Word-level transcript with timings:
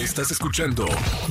Estás 0.00 0.30
escuchando 0.30 0.86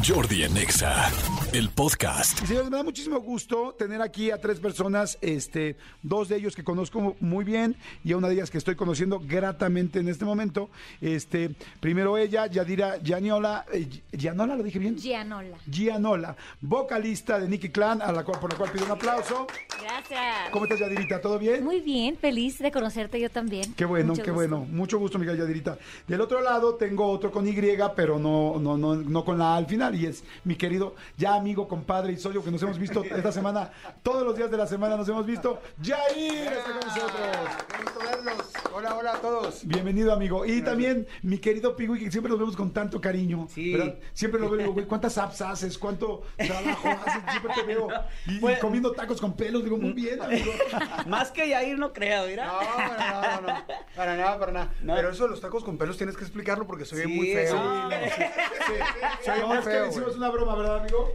Jordi 0.08 0.44
en 0.44 0.56
Exa, 0.56 1.12
el 1.54 1.72
podcast. 1.72 2.40
Y 2.44 2.46
señores, 2.46 2.70
me 2.70 2.78
da 2.78 2.84
muchísimo 2.84 3.20
gusto 3.20 3.74
tener 3.76 4.00
aquí 4.00 4.30
a 4.30 4.40
tres 4.40 4.60
personas, 4.60 5.18
este, 5.22 5.76
dos 6.04 6.30
de 6.30 6.36
ellos 6.36 6.56
que 6.56 6.64
conozco 6.64 7.16
muy 7.20 7.44
bien 7.44 7.76
y 8.04 8.12
a 8.12 8.18
una 8.18 8.28
de 8.28 8.36
ellas 8.36 8.52
que 8.52 8.60
estoy 8.60 8.76
conociendo 8.76 9.20
gratamente 9.26 9.98
en 9.98 10.08
este 10.08 10.24
momento. 10.24 10.70
Este, 11.02 11.50
primero 11.80 12.16
ella, 12.16 12.46
Yadira 12.46 13.00
Gianiola, 13.04 13.66
eh, 13.74 13.90
Gianola, 14.12 14.56
¿lo 14.56 14.62
dije 14.62 14.78
bien? 14.78 14.98
Gianola. 14.98 15.58
Gianola, 15.66 16.36
vocalista 16.62 17.40
de 17.40 17.50
Nicky 17.50 17.70
Clan, 17.70 18.04
a 18.04 18.12
la 18.12 18.24
cual, 18.24 18.40
por 18.40 18.52
la 18.52 18.58
cual 18.60 18.72
pido 18.72 18.86
un 18.86 18.92
aplauso. 18.92 19.48
Gracias. 19.82 20.52
¿Cómo 20.52 20.66
estás, 20.66 20.80
Yadirita? 20.80 21.20
¿Todo 21.20 21.40
bien? 21.40 21.64
Muy 21.64 21.80
bien, 21.80 22.18
feliz 22.18 22.60
de 22.60 22.72
conocerte 22.72 23.20
yo 23.20 23.32
también. 23.32 23.74
Qué 23.74 23.86
bueno, 23.86 24.10
Mucho 24.10 24.22
qué 24.22 24.30
gusto. 24.30 24.48
bueno. 24.48 24.68
Mucho 24.70 25.00
gusto, 25.00 25.18
Miguel 25.18 25.40
Yadirita. 25.40 25.80
Del 26.08 26.22
otro 26.22 26.42
lado 26.42 26.76
tengo 26.76 27.10
otro 27.10 27.32
con 27.32 27.48
Y, 27.48 27.60
pero 27.96 28.20
no, 28.20 28.59
no, 28.60 28.78
no, 28.78 28.96
no 28.96 29.26
con 29.26 29.38
la 29.38 29.54
A 29.54 29.58
al 29.58 29.66
final. 29.66 29.96
Y 29.96 30.06
es 30.06 30.24
mi 30.44 30.56
querido, 30.56 30.96
ya 31.18 31.36
amigo, 31.36 31.68
compadre 31.68 32.14
y 32.14 32.18
socio 32.18 32.44
que 32.44 32.52
nos 32.52 32.62
hemos 32.64 32.78
visto 32.80 33.04
esta 33.04 33.32
semana, 33.32 33.72
todos 34.04 34.24
los 34.24 34.36
días 34.36 34.52
de 34.52 34.58
la 34.58 34.68
semana 34.68 34.96
nos 34.98 35.08
hemos 35.10 35.26
visto. 35.26 35.62
Jair 35.82 36.48
está 36.54 36.64
con 36.72 36.80
nosotros. 36.80 37.38
Gusto 37.84 38.00
verlos. 38.00 38.52
Hola, 38.74 38.96
hola 38.96 39.12
a 39.14 39.22
todos. 39.22 39.66
Bienvenido, 39.66 40.14
amigo. 40.14 40.46
Y 40.46 40.62
también 40.62 41.08
mi 41.24 41.38
querido 41.40 41.76
Pigui, 41.76 42.00
que 42.00 42.12
siempre 42.12 42.30
nos 42.30 42.40
vemos 42.40 42.56
con 42.56 42.72
tanto 42.72 43.02
cariño. 43.02 43.48
Sí. 43.50 43.74
¿verdad? 43.74 43.96
Siempre 44.14 44.40
lo 44.40 44.50
veo, 44.50 44.74
güey, 44.74 44.86
¿cuántas 44.86 45.18
apps 45.18 45.42
haces? 45.42 45.78
¿Cuánto 45.78 46.24
trabajo 46.38 46.88
haces? 47.06 47.24
Siempre 47.32 47.54
te 47.56 47.64
veo. 47.64 47.88
Y, 48.28 48.36
y 48.36 48.40
Pues- 48.40 48.60
comiendo 48.60 48.92
tacos 48.92 49.20
con 49.20 49.34
pelos. 49.36 49.64
Digo, 49.64 49.78
muy 49.78 49.94
bien, 49.94 50.22
amigo. 50.22 50.52
Más 51.08 51.32
que 51.32 51.50
Yair 51.50 51.78
no 51.78 51.92
creo, 51.94 52.28
mira. 52.28 52.48
No, 52.48 52.60
para 52.76 52.98
nada, 52.98 53.42
no, 53.42 53.48
no. 53.48 53.66
Para 53.96 54.16
nada, 54.18 54.40
para 54.40 54.52
nada. 54.52 54.74
No. 54.82 54.96
Pero 54.96 55.10
eso 55.10 55.24
de 55.24 55.30
los 55.30 55.42
tacos 55.42 55.64
con 55.64 55.78
pelos 55.78 55.98
tienes 55.98 56.16
que 56.16 56.24
explicarlo 56.24 56.66
porque 56.68 56.86
soy 56.86 57.02
Sí, 57.02 57.08
muy 57.08 57.34
feo. 57.34 57.48
sí, 57.52 57.54
No, 57.54 57.84
no. 57.84 57.90
Sí, 58.68 58.74
que 59.24 59.88
hicimos 59.88 59.96
güey. 59.96 60.18
una 60.18 60.30
broma, 60.30 60.56
¿verdad, 60.56 60.80
amigo? 60.80 61.12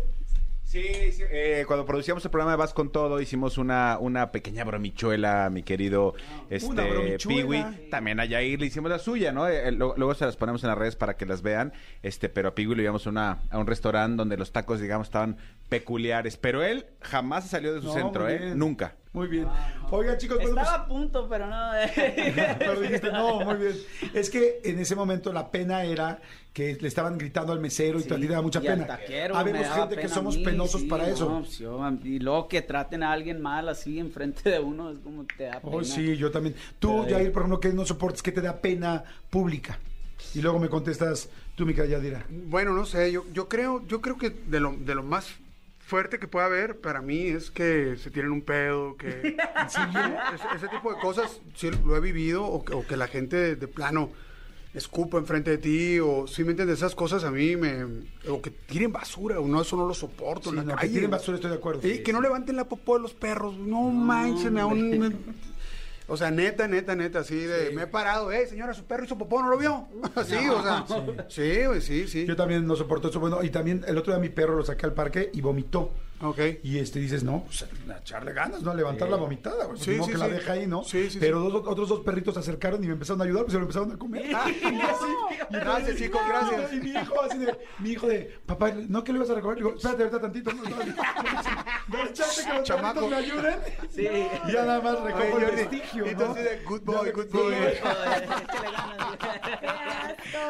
Sí, 0.65 1.13
sí, 1.13 1.23
eh, 1.31 1.63
cuando 1.69 1.87
producíamos 1.87 2.25
el 2.25 2.33
programa 2.33 2.51
de 2.53 2.57
Vas 2.57 2.75
con 2.75 2.91
Todo, 2.91 3.21
hicimos 3.21 3.59
una, 3.59 3.97
una 4.01 4.33
pequeña 4.33 4.65
bromichuela, 4.65 5.49
mi 5.49 5.63
querido 5.63 6.15
este, 6.51 6.69
Una 6.69 6.85
bromichuela. 6.85 7.69
Piwi. 7.69 7.91
También 7.91 8.19
a 8.19 8.25
Yair 8.25 8.59
le 8.59 8.67
hicimos 8.67 8.91
la 8.91 8.99
suya, 8.99 9.31
¿no? 9.31 9.47
Eh, 9.47 9.71
lo- 9.71 9.95
luego, 9.97 10.15
se 10.15 10.25
las 10.27 10.37
ponemos 10.37 10.65
en 10.65 10.71
las 10.71 10.79
redes 10.79 10.97
para 10.97 11.17
que 11.17 11.27
las 11.27 11.43
vean. 11.43 11.73
Este, 12.03 12.29
pero 12.29 12.49
a 12.49 12.55
Piwi 12.57 12.75
lo 12.75 12.81
llevamos 12.83 13.07
a, 13.07 13.11
una- 13.11 13.39
a 13.51 13.59
un 13.59 13.69
restaurante 13.69 14.17
donde 14.17 14.37
los 14.37 14.51
tacos, 14.51 14.81
digamos, 14.81 15.07
estaban 15.07 15.37
peculiares. 15.69 16.37
Pero 16.39 16.65
él 16.65 16.87
jamás 17.03 17.45
se 17.45 17.51
salió 17.51 17.73
de 17.73 17.81
su 17.81 17.89
No, 17.89 17.93
centro, 17.93 18.25
muy 18.25 18.33
¿eh? 18.33 18.39
bien. 18.39 18.59
Nunca. 18.59 18.97
Muy 19.15 19.29
bien. 19.29 19.47
Oigan, 19.93 20.19
chicos, 20.19 20.39
bueno, 20.43 20.61
Estaba 20.61 20.87
pues- 20.87 20.87
a 20.87 20.89
punto, 20.89 21.29
pero 21.29 21.47
no. 21.47 21.71
Pero 22.59 22.81
dijiste, 22.81 23.13
no, 23.13 23.41
muy 23.45 23.55
bien. 23.55 23.77
Es 24.13 24.29
que 24.29 24.61
en 24.65 24.81
ese 24.81 24.97
momento 24.97 25.33
la 25.33 25.53
pena 25.53 25.85
era 25.85 26.21
que 26.53 26.77
le 26.81 26.89
estaban 26.89 27.17
gritando 27.17 27.53
al 27.53 27.61
mesero 27.61 28.01
y 28.01 28.03
Sí, 28.03 28.13
a 28.13 28.17
ti 28.17 28.23
te 28.27 28.33
da 28.33 28.43
mucha 28.43 28.59
y 28.59 28.67
pena. 28.67 28.87
taquero, 28.89 29.37
Habemos 29.37 29.69
gente 29.69 29.95
que 29.95 30.03
pena 30.03 30.13
a 30.13 30.15
somos 30.15 30.37
mí, 30.37 30.45
penosos 30.45 30.81
sí, 30.81 30.87
para 30.89 31.09
eso. 31.09 31.29
no, 31.31 31.45
yo, 31.45 31.81
y 32.03 32.19
luego 32.19 32.49
que 32.49 32.61
traten 32.63 33.05
a 33.05 33.13
alguien 33.13 33.41
mal 33.41 33.69
así 33.69 34.01
enfrente 34.01 34.51
de 34.51 34.59
uno 34.59 34.91
es 34.91 34.99
como 34.99 35.25
te 35.25 35.45
da 35.45 35.61
pena. 35.61 35.77
Oh, 35.77 35.85
sí, 35.85 36.17
yo 36.17 36.33
también. 36.33 36.57
Tú, 36.81 37.05
Jair, 37.09 37.31
por 37.31 37.43
ejemplo, 37.43 37.61
que 37.61 37.69
no 37.73 37.87
soportes 37.87 38.21
que 38.21 38.33
te 38.33 38.41
da 38.41 38.61
pena 38.61 39.05
pública. 39.31 39.79
Y 40.35 40.41
luego 40.41 40.59
me 40.59 40.69
contestas 40.69 41.29
tú, 41.55 41.65
mi 41.67 41.73
Yadira. 41.75 42.27
Bueno, 42.29 42.73
no 42.73 42.85
sé, 42.85 43.13
yo, 43.13 43.25
yo 43.33 43.49
creo, 43.49 43.87
yo 43.87 44.01
creo 44.01 44.19
que 44.19 44.31
de 44.31 44.59
lo, 44.59 44.73
de 44.77 44.95
lo 44.97 45.05
más 45.05 45.29
fuerte 45.87 46.19
que 46.19 46.29
puede 46.29 46.47
haber 46.47 46.81
para 46.81 47.03
mí 47.03 47.27
es 47.27 47.51
que 47.51 47.97
se 47.97 48.11
tienen 48.11 48.33
un 48.33 48.43
pedo, 48.43 48.97
que 48.97 49.37
sí, 49.69 49.81
ese, 50.35 50.57
ese 50.57 50.69
tipo 50.69 50.93
de 50.93 51.01
cosas 51.01 51.41
sí 51.55 51.71
lo 51.85 51.97
he 51.97 52.01
vivido, 52.01 52.45
o 52.45 52.65
que, 52.65 52.75
o 52.75 52.87
que 52.87 52.97
la 52.97 53.07
gente 53.07 53.37
de, 53.37 53.57
de 53.57 53.69
plano 53.69 54.11
escupa 54.75 55.19
enfrente 55.19 55.53
de 55.53 55.59
ti, 55.59 56.01
o 56.01 56.27
si 56.27 56.43
me 56.43 56.51
entiendes, 56.51 56.79
esas 56.79 56.95
cosas 56.95 57.23
a 57.25 57.31
mí 57.31 57.55
me, 57.57 57.85
o 58.29 58.43
que 58.43 58.51
tiren 58.51 58.93
basura, 58.93 59.39
o 59.39 59.47
no, 59.47 59.63
eso 59.63 59.77
no 59.77 59.87
lo 59.87 59.95
soporto 59.95 60.51
Sí, 60.51 60.57
en 60.59 60.67
la 60.67 60.75
no, 60.75 60.81
que 60.81 60.89
tiren 60.89 61.11
basura, 61.11 61.37
estoy 61.37 61.51
de 61.51 61.57
acuerdo. 61.57 61.87
Y 61.87 62.03
que 62.03 62.13
no 62.13 62.21
levanten 62.21 62.57
la 62.57 62.65
popó 62.65 62.97
de 62.97 63.03
los 63.03 63.15
perros, 63.15 63.57
no 63.57 63.83
manches, 63.83 64.51
me 64.51 64.61
da 64.61 64.67
un... 64.67 65.54
O 66.07 66.17
sea, 66.17 66.31
neta, 66.31 66.69
neta, 66.69 66.95
neta, 66.95 67.21
así 67.21 67.37
de, 67.37 67.71
me 67.71 67.83
he 67.83 67.87
parado, 67.87 68.31
eh, 68.31 68.47
señora, 68.47 68.75
su 68.75 68.85
perro 68.85 69.05
hizo 69.05 69.17
popó, 69.17 69.41
¿no 69.41 69.49
lo 69.49 69.57
vio? 69.57 69.89
Así, 70.15 70.37
o 70.49 70.63
sea, 70.63 70.85
sí, 71.29 71.65
güey, 71.65 71.81
sí, 71.81 72.07
sí. 72.07 72.27
Yo 72.27 72.37
también 72.37 72.67
no 72.67 72.77
soporto 72.77 73.09
eso. 73.09 73.21
Bueno, 73.21 73.43
y 73.43 73.49
también 73.49 73.85
el 73.87 73.97
otro 73.97 74.13
día 74.13 74.21
mi 74.21 74.29
perro 74.29 74.57
lo 74.57 74.65
saqué 74.65 74.85
al 74.85 74.93
parque 74.93 75.31
y 75.33 75.41
vomitó. 75.41 75.93
Ok. 76.23 76.39
Y 76.63 76.79
este 76.79 77.01
dices, 77.01 77.23
no, 77.25 77.43
pues 77.45 77.63
a 77.65 77.99
echarle 77.99 78.33
ganas, 78.33 78.63
¿no? 78.63 78.71
A 78.71 78.75
levantar 78.75 79.09
la 79.11 79.17
vomitada, 79.17 79.65
güey. 79.67 79.79
Sí, 79.79 79.97
Sí, 79.97 80.01
sí, 80.05 80.13
que 80.13 80.19
la 80.19 80.29
deja 80.29 80.53
ahí, 80.53 80.67
¿no? 80.67 80.83
Sí, 80.85 81.11
sí, 81.11 81.19
Pero 81.21 81.41
dos- 81.41 81.65
otros 81.67 81.89
dos 81.89 82.01
perritos 82.01 82.35
se 82.35 82.41
acercaron 82.41 82.83
y 82.83 82.87
me 82.87 82.93
empezaron 82.95 83.21
a 83.21 83.25
ayudar, 83.25 83.43
pues 83.45 83.53
se 83.53 83.59
lo 83.59 83.65
empezaron 83.65 83.93
a 83.93 83.99
comer. 83.99 84.25
Ah, 84.35 84.47
Y 84.49 84.65
así, 84.81 85.05
y 85.51 85.55
Gracias, 85.55 85.97
chicos, 85.99 86.21
gracias. 86.27 86.73
Y 86.73 86.77
mi 86.81 86.91
hijo 86.91 87.23
así 87.23 87.39
de, 87.39 87.59
mi 87.81 87.91
hijo 87.91 88.07
de, 88.07 88.39
papá, 88.47 88.71
¿no 88.89 89.03
que 89.05 89.13
le 89.13 89.19
vas 89.19 89.31
a 89.31 89.35
recoger? 89.35 89.57
Digo, 89.59 89.75
espérate 89.75 90.03
ahorita 90.05 90.21
tantito. 90.21 90.53
No, 90.53 90.63
no, 90.63 90.71
no, 90.71 90.77
que 91.89 91.99
los 91.99 92.63
Chamaco. 92.63 93.01
perritos 93.01 93.11
me 93.11 93.17
ayuden. 93.17 93.59
Sí. 93.91 94.09
Y 94.49 94.53
ya 94.53 94.65
nada 94.65 94.81
más 94.81 95.01
recojo 95.01 95.39
el 95.39 95.57
vestigio, 95.57 96.11
y 96.11 96.15
tú 96.15 96.25
¿no? 96.25 96.31
así 96.33 96.43
de, 96.43 96.63
good 96.65 96.81
boy, 96.83 97.11
good 97.11 97.25
sí, 97.31 97.37
boy. 97.37 97.55
Échale 97.55 98.71
ganas. 98.77 99.54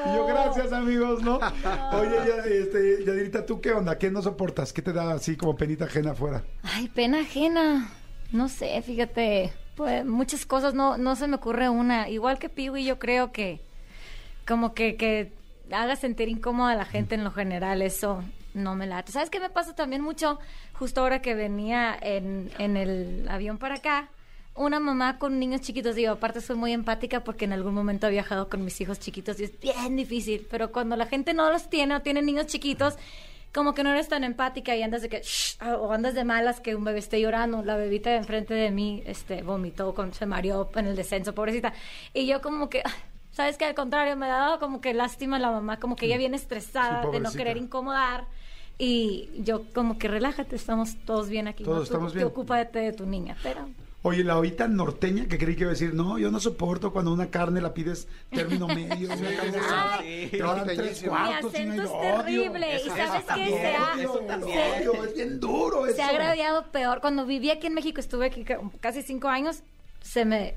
Y 0.06 0.16
yo, 0.16 0.26
gracias, 0.26 0.72
amigos, 0.72 1.22
¿no? 1.22 1.36
Oye, 1.92 2.16
ya, 2.26 2.44
este, 2.44 3.04
Yadirita, 3.04 3.46
¿tú 3.46 3.60
qué 3.60 3.72
onda? 3.72 3.98
¿Qué 3.98 4.10
no 4.10 4.22
soportas? 4.22 4.72
¿Qué 4.72 4.82
te 4.82 4.92
da 4.92 5.12
así 5.12 5.36
como 5.36 5.56
penita 5.56 5.84
ajena 5.86 6.12
afuera? 6.12 6.44
Ay, 6.62 6.88
pena 6.88 7.20
ajena. 7.20 7.90
No 8.32 8.48
sé, 8.48 8.80
fíjate. 8.82 9.52
Pues 9.76 10.04
muchas 10.04 10.46
cosas, 10.46 10.74
no, 10.74 10.98
no 10.98 11.16
se 11.16 11.26
me 11.26 11.36
ocurre 11.36 11.68
una. 11.68 12.08
Igual 12.08 12.38
que 12.38 12.48
Piwi, 12.48 12.84
yo 12.84 12.98
creo 12.98 13.32
que 13.32 13.60
como 14.46 14.74
que, 14.74 14.96
que 14.96 15.32
haga 15.72 15.96
sentir 15.96 16.28
incómoda 16.28 16.72
a 16.72 16.76
la 16.76 16.84
gente 16.84 17.14
en 17.14 17.24
lo 17.24 17.32
general, 17.32 17.82
eso 17.82 18.22
no 18.52 18.74
me 18.76 18.86
late. 18.86 19.12
¿Sabes 19.12 19.30
qué 19.30 19.40
me 19.40 19.50
pasa 19.50 19.74
también 19.74 20.02
mucho? 20.02 20.38
Justo 20.74 21.00
ahora 21.00 21.20
que 21.20 21.34
venía 21.34 21.96
en, 22.00 22.50
en 22.58 22.76
el 22.76 23.26
avión 23.28 23.58
para 23.58 23.76
acá, 23.76 24.10
una 24.56 24.78
mamá 24.80 25.18
con 25.18 25.38
niños 25.38 25.60
chiquitos, 25.62 25.94
digo, 25.96 26.12
aparte 26.12 26.40
soy 26.40 26.56
muy 26.56 26.72
empática 26.72 27.24
porque 27.24 27.44
en 27.44 27.52
algún 27.52 27.74
momento 27.74 28.06
he 28.06 28.10
viajado 28.10 28.48
con 28.48 28.64
mis 28.64 28.80
hijos 28.80 29.00
chiquitos 29.00 29.40
y 29.40 29.44
es 29.44 29.58
bien 29.60 29.96
difícil, 29.96 30.46
pero 30.50 30.70
cuando 30.70 30.94
la 30.96 31.06
gente 31.06 31.34
no 31.34 31.50
los 31.50 31.68
tiene 31.68 31.96
o 31.96 32.02
tiene 32.02 32.22
niños 32.22 32.46
chiquitos, 32.46 32.94
como 33.52 33.74
que 33.74 33.82
no 33.84 33.90
eres 33.90 34.08
tan 34.08 34.24
empática 34.24 34.74
y 34.76 34.82
andas 34.82 35.02
de 35.02 35.08
que 35.08 35.20
"Shh", 35.22 35.58
o 35.78 35.92
andas 35.92 36.14
de 36.14 36.24
malas 36.24 36.60
que 36.60 36.74
un 36.76 36.84
bebé 36.84 36.98
esté 37.00 37.20
llorando, 37.20 37.62
la 37.62 37.76
bebita 37.76 38.10
de 38.10 38.16
enfrente 38.16 38.54
de 38.54 38.70
mí 38.70 39.02
este 39.06 39.42
vomitó, 39.42 39.94
con, 39.94 40.12
se 40.14 40.26
mareó 40.26 40.70
en 40.74 40.86
el 40.86 40.96
descenso, 40.96 41.34
pobrecita. 41.34 41.72
Y 42.12 42.26
yo 42.26 42.40
como 42.40 42.68
que 42.68 42.82
sabes 43.32 43.56
que 43.56 43.64
al 43.64 43.74
contrario 43.74 44.16
me 44.16 44.26
daba 44.28 44.58
como 44.60 44.80
que 44.80 44.94
lástima 44.94 45.36
a 45.36 45.40
la 45.40 45.50
mamá, 45.50 45.78
como 45.80 45.94
que 45.96 46.06
ella 46.06 46.16
viene 46.18 46.36
estresada 46.36 47.02
Sí, 47.02 47.10
de 47.12 47.20
no 47.20 47.30
querer 47.32 47.56
incomodar. 47.56 48.26
Y 48.76 49.30
yo 49.38 49.72
como 49.72 49.98
que 49.98 50.08
relájate, 50.08 50.56
estamos 50.56 50.96
todos 51.04 51.28
bien 51.28 51.46
aquí. 51.46 51.62
Todos 51.62 51.76
¿no? 51.76 51.80
Tú- 51.80 51.84
estamos 51.84 52.12
tú 52.12 52.16
bien. 52.18 52.26
ocúpate 52.28 52.78
de 52.80 52.92
tu 52.92 53.06
niña, 53.06 53.36
pero 53.40 53.68
Oye, 54.06 54.22
la 54.22 54.34
ahorita 54.34 54.68
norteña 54.68 55.26
que 55.26 55.38
creí 55.38 55.54
que 55.56 55.62
iba 55.62 55.70
a 55.70 55.72
decir, 55.72 55.94
no, 55.94 56.18
yo 56.18 56.30
no 56.30 56.38
soporto 56.38 56.92
cuando 56.92 57.10
una 57.10 57.30
carne 57.30 57.62
la 57.62 57.72
pides 57.72 58.06
término 58.30 58.68
medio, 58.68 59.08
una 59.18 59.34
carne 59.36 59.58
asada, 59.58 59.98
sí. 60.02 60.28
te 60.30 60.42
van 60.42 60.64
tres 60.64 60.76
Norteñísimo. 60.76 61.12
Mi 61.18 61.32
acento 61.32 61.74
no, 61.74 61.82
es 61.84 61.90
odio. 61.90 62.16
terrible. 62.24 62.76
Y 62.76 62.88
sabes 62.90 63.24
qué? 63.34 63.48
Se 63.48 63.74
ha- 63.76 63.92
odio, 63.94 64.92
se- 64.92 65.06
es 65.08 65.14
bien 65.14 65.40
duro 65.40 65.86
eso. 65.86 65.96
se 65.96 66.02
ha 66.02 66.08
agraviado 66.08 66.70
peor. 66.70 67.00
Cuando 67.00 67.24
viví 67.24 67.50
aquí 67.50 67.66
en 67.66 67.74
México, 67.74 67.98
estuve 67.98 68.26
aquí 68.26 68.44
ca- 68.44 68.60
casi 68.80 69.00
cinco 69.02 69.28
años, 69.28 69.62
se 70.02 70.26
me 70.26 70.54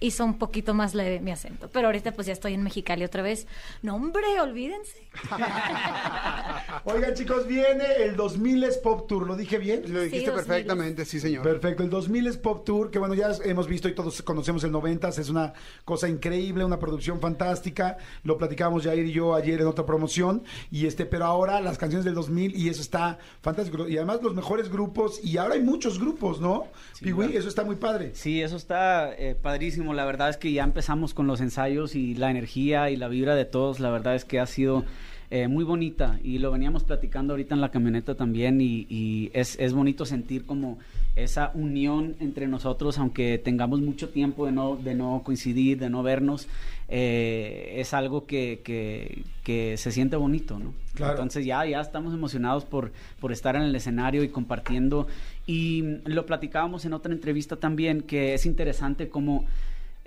hizo 0.00 0.24
un 0.24 0.38
poquito 0.38 0.74
más 0.74 0.94
leve 0.94 1.20
mi 1.20 1.30
acento. 1.30 1.68
Pero 1.72 1.88
ahorita 1.88 2.12
pues 2.12 2.26
ya 2.26 2.32
estoy 2.32 2.54
en 2.54 2.62
Mexicali 2.62 3.04
otra 3.04 3.22
vez. 3.22 3.46
No, 3.82 3.94
hombre, 3.94 4.40
olvídense. 4.40 5.08
Oigan, 6.84 7.14
chicos, 7.14 7.46
viene 7.46 7.84
el 7.98 8.16
2000 8.16 8.64
es 8.64 8.78
Pop 8.78 9.06
Tour, 9.06 9.26
¿lo 9.26 9.36
dije 9.36 9.58
bien? 9.58 9.82
Lo 9.92 10.00
dijiste 10.00 10.30
2000. 10.30 10.46
perfectamente, 10.46 11.04
sí, 11.04 11.20
señor. 11.20 11.42
Perfecto, 11.42 11.82
el 11.82 11.90
2000 11.90 12.26
es 12.28 12.36
Pop 12.38 12.64
Tour, 12.64 12.90
que 12.90 12.98
bueno, 12.98 13.14
ya 13.14 13.30
hemos 13.44 13.68
visto 13.68 13.88
y 13.88 13.94
todos 13.94 14.22
conocemos 14.22 14.64
el 14.64 14.72
90, 14.72 15.08
es 15.08 15.28
una 15.28 15.52
cosa 15.84 16.08
increíble, 16.08 16.64
una 16.64 16.78
producción 16.78 17.20
fantástica, 17.20 17.98
lo 18.24 18.38
platicábamos 18.38 18.84
Jair 18.84 19.04
y 19.04 19.12
yo 19.12 19.34
ayer 19.34 19.60
en 19.60 19.66
otra 19.66 19.84
promoción, 19.84 20.44
y 20.70 20.86
este, 20.86 21.04
pero 21.04 21.26
ahora 21.26 21.60
las 21.60 21.76
canciones 21.76 22.04
del 22.04 22.14
2000 22.14 22.56
y 22.56 22.68
eso 22.68 22.80
está 22.80 23.18
fantástico, 23.42 23.88
y 23.88 23.96
además 23.96 24.20
los 24.22 24.34
mejores 24.34 24.70
grupos, 24.70 25.22
y 25.22 25.36
ahora 25.36 25.54
hay 25.54 25.62
muchos 25.62 25.98
grupos, 25.98 26.40
¿no? 26.40 26.68
Piwi, 27.00 27.36
eso 27.36 27.48
está 27.48 27.64
muy 27.64 27.76
padre. 27.76 28.12
Sí, 28.14 28.40
eso 28.40 28.56
está 28.56 29.12
eh, 29.14 29.34
padrísimo. 29.34 29.89
La 29.94 30.04
verdad 30.04 30.30
es 30.30 30.36
que 30.36 30.52
ya 30.52 30.64
empezamos 30.64 31.14
con 31.14 31.26
los 31.26 31.40
ensayos 31.40 31.94
y 31.94 32.14
la 32.14 32.30
energía 32.30 32.90
y 32.90 32.96
la 32.96 33.08
vibra 33.08 33.34
de 33.34 33.44
todos. 33.44 33.80
La 33.80 33.90
verdad 33.90 34.14
es 34.14 34.24
que 34.24 34.40
ha 34.40 34.46
sido 34.46 34.84
eh, 35.30 35.46
muy 35.46 35.62
bonita 35.62 36.18
y 36.24 36.38
lo 36.38 36.50
veníamos 36.50 36.82
platicando 36.82 37.34
ahorita 37.34 37.54
en 37.54 37.60
la 37.60 37.70
camioneta 37.70 38.16
también 38.16 38.60
y, 38.60 38.86
y 38.88 39.30
es, 39.32 39.56
es 39.60 39.72
bonito 39.72 40.04
sentir 40.04 40.44
como 40.44 40.78
esa 41.14 41.52
unión 41.54 42.16
entre 42.18 42.48
nosotros, 42.48 42.98
aunque 42.98 43.38
tengamos 43.38 43.80
mucho 43.80 44.08
tiempo 44.08 44.46
de 44.46 44.52
no, 44.52 44.76
de 44.76 44.94
no 44.94 45.22
coincidir, 45.24 45.78
de 45.78 45.90
no 45.90 46.02
vernos, 46.02 46.48
eh, 46.88 47.74
es 47.76 47.94
algo 47.94 48.26
que, 48.26 48.60
que, 48.64 49.22
que 49.44 49.76
se 49.76 49.92
siente 49.92 50.16
bonito, 50.16 50.58
¿no? 50.58 50.72
Claro. 50.94 51.12
Entonces 51.12 51.46
ya, 51.46 51.64
ya 51.64 51.80
estamos 51.80 52.12
emocionados 52.12 52.64
por, 52.64 52.92
por 53.20 53.30
estar 53.30 53.54
en 53.54 53.62
el 53.62 53.74
escenario 53.76 54.24
y 54.24 54.28
compartiendo. 54.28 55.06
Y 55.46 55.82
lo 56.04 56.26
platicábamos 56.26 56.84
en 56.84 56.92
otra 56.92 57.12
entrevista 57.12 57.56
también, 57.56 58.02
que 58.02 58.34
es 58.34 58.46
interesante 58.46 59.08
como 59.08 59.44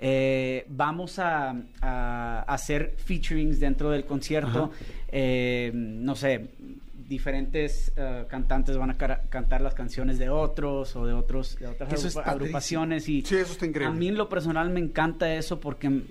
Eh, 0.06 0.66
vamos 0.68 1.18
a, 1.18 1.56
a 1.80 2.44
hacer 2.46 2.94
featurings 2.98 3.58
dentro 3.58 3.90
del 3.90 4.04
concierto. 4.04 4.70
Eh, 5.08 5.70
no 5.74 6.14
sé, 6.14 6.48
diferentes 7.08 7.90
eh, 7.96 8.24
cantantes 8.28 8.76
van 8.76 8.90
a 8.90 8.96
cantar 8.96 9.62
las 9.62 9.72
canciones 9.74 10.18
de 10.18 10.28
otros 10.28 10.94
o 10.96 11.06
de 11.06 11.14
otros 11.14 11.56
de 11.58 11.68
otras 11.68 11.90
Eso 11.92 12.08
agrupa- 12.20 12.30
agrupaciones 12.30 13.08
y 13.08 13.22
Sí, 13.22 13.36
eso 13.36 13.52
está 13.52 13.64
increíble. 13.66 13.94
a 13.94 13.98
mí 13.98 14.08
en 14.08 14.16
lo 14.18 14.28
personal 14.28 14.68
me 14.70 14.80
encanta 14.80 15.34
eso 15.34 15.58
porque 15.60 16.02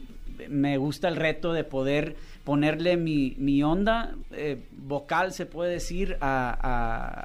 me 0.49 0.77
gusta 0.77 1.07
el 1.07 1.15
reto 1.15 1.53
de 1.53 1.63
poder 1.63 2.15
ponerle 2.43 2.97
mi, 2.97 3.35
mi 3.37 3.61
onda 3.63 4.15
eh, 4.31 4.57
vocal 4.71 5.33
se 5.33 5.45
puede 5.45 5.71
decir 5.73 6.17
a, 6.19 6.57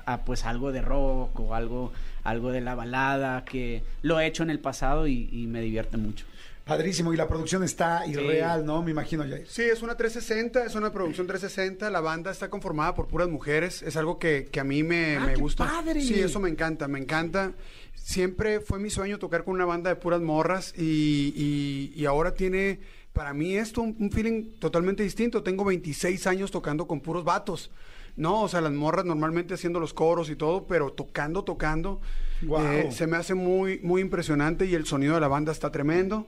a- 0.06 0.12
a, 0.14 0.24
pues 0.24 0.44
algo 0.44 0.70
de 0.72 0.82
rock 0.82 1.38
o 1.40 1.54
algo 1.54 1.92
algo 2.24 2.52
de 2.52 2.60
la 2.60 2.74
balada 2.74 3.44
que 3.44 3.82
lo 4.02 4.20
he 4.20 4.26
hecho 4.26 4.42
en 4.42 4.50
el 4.50 4.58
pasado 4.60 5.06
y, 5.06 5.28
y 5.32 5.46
me 5.46 5.60
divierte 5.62 5.96
mucho 5.96 6.26
Padrísimo. 6.68 7.12
Y 7.14 7.16
la 7.16 7.26
producción 7.26 7.64
está 7.64 8.06
irreal, 8.06 8.64
¿no? 8.66 8.82
Me 8.82 8.90
imagino, 8.90 9.24
Jair. 9.24 9.46
Sí, 9.48 9.62
es 9.62 9.82
una 9.82 9.96
360, 9.96 10.66
es 10.66 10.74
una 10.74 10.92
producción 10.92 11.26
360. 11.26 11.88
La 11.90 12.00
banda 12.00 12.30
está 12.30 12.50
conformada 12.50 12.94
por 12.94 13.08
puras 13.08 13.28
mujeres. 13.28 13.82
Es 13.82 13.96
algo 13.96 14.18
que, 14.18 14.48
que 14.52 14.60
a 14.60 14.64
mí 14.64 14.82
me, 14.82 15.16
Ah, 15.16 15.20
me 15.26 15.32
qué 15.34 15.40
gusta. 15.40 15.64
padre. 15.64 16.02
Sí, 16.02 16.20
eso 16.20 16.38
me 16.40 16.50
encanta, 16.50 16.86
me 16.86 16.98
encanta. 16.98 17.54
Siempre 17.94 18.60
fue 18.60 18.78
mi 18.78 18.90
sueño 18.90 19.18
tocar 19.18 19.44
con 19.44 19.54
una 19.54 19.64
banda 19.64 19.90
de 19.90 19.96
puras 19.96 20.20
morras 20.20 20.74
y, 20.76 21.32
y- 21.34 21.92
y 21.96 22.04
ahora 22.06 22.34
tiene 22.34 22.80
para 23.12 23.32
mí 23.34 23.56
esto 23.56 23.80
un, 23.82 23.96
un 23.98 24.10
feeling 24.10 24.58
totalmente 24.58 25.02
distinto. 25.02 25.42
Tengo 25.42 25.64
26 25.64 26.26
años 26.26 26.50
tocando 26.50 26.86
con 26.86 27.00
puros 27.00 27.24
vatos. 27.24 27.70
No, 28.16 28.42
o 28.42 28.48
sea, 28.48 28.60
las 28.60 28.72
morras 28.72 29.04
normalmente 29.04 29.54
haciendo 29.54 29.80
los 29.80 29.94
coros 29.94 30.28
y 30.28 30.36
todo, 30.36 30.66
pero 30.66 30.92
tocando, 30.92 31.44
tocando. 31.44 32.00
Eh, 32.42 32.88
se 32.92 33.06
me 33.06 33.16
hace 33.16 33.34
muy, 33.34 33.78
muy 33.80 34.00
impresionante 34.00 34.66
y 34.66 34.74
el 34.74 34.86
sonido 34.86 35.14
de 35.14 35.20
la 35.20 35.28
banda 35.28 35.52
está 35.52 35.70
tremendo. 35.70 36.26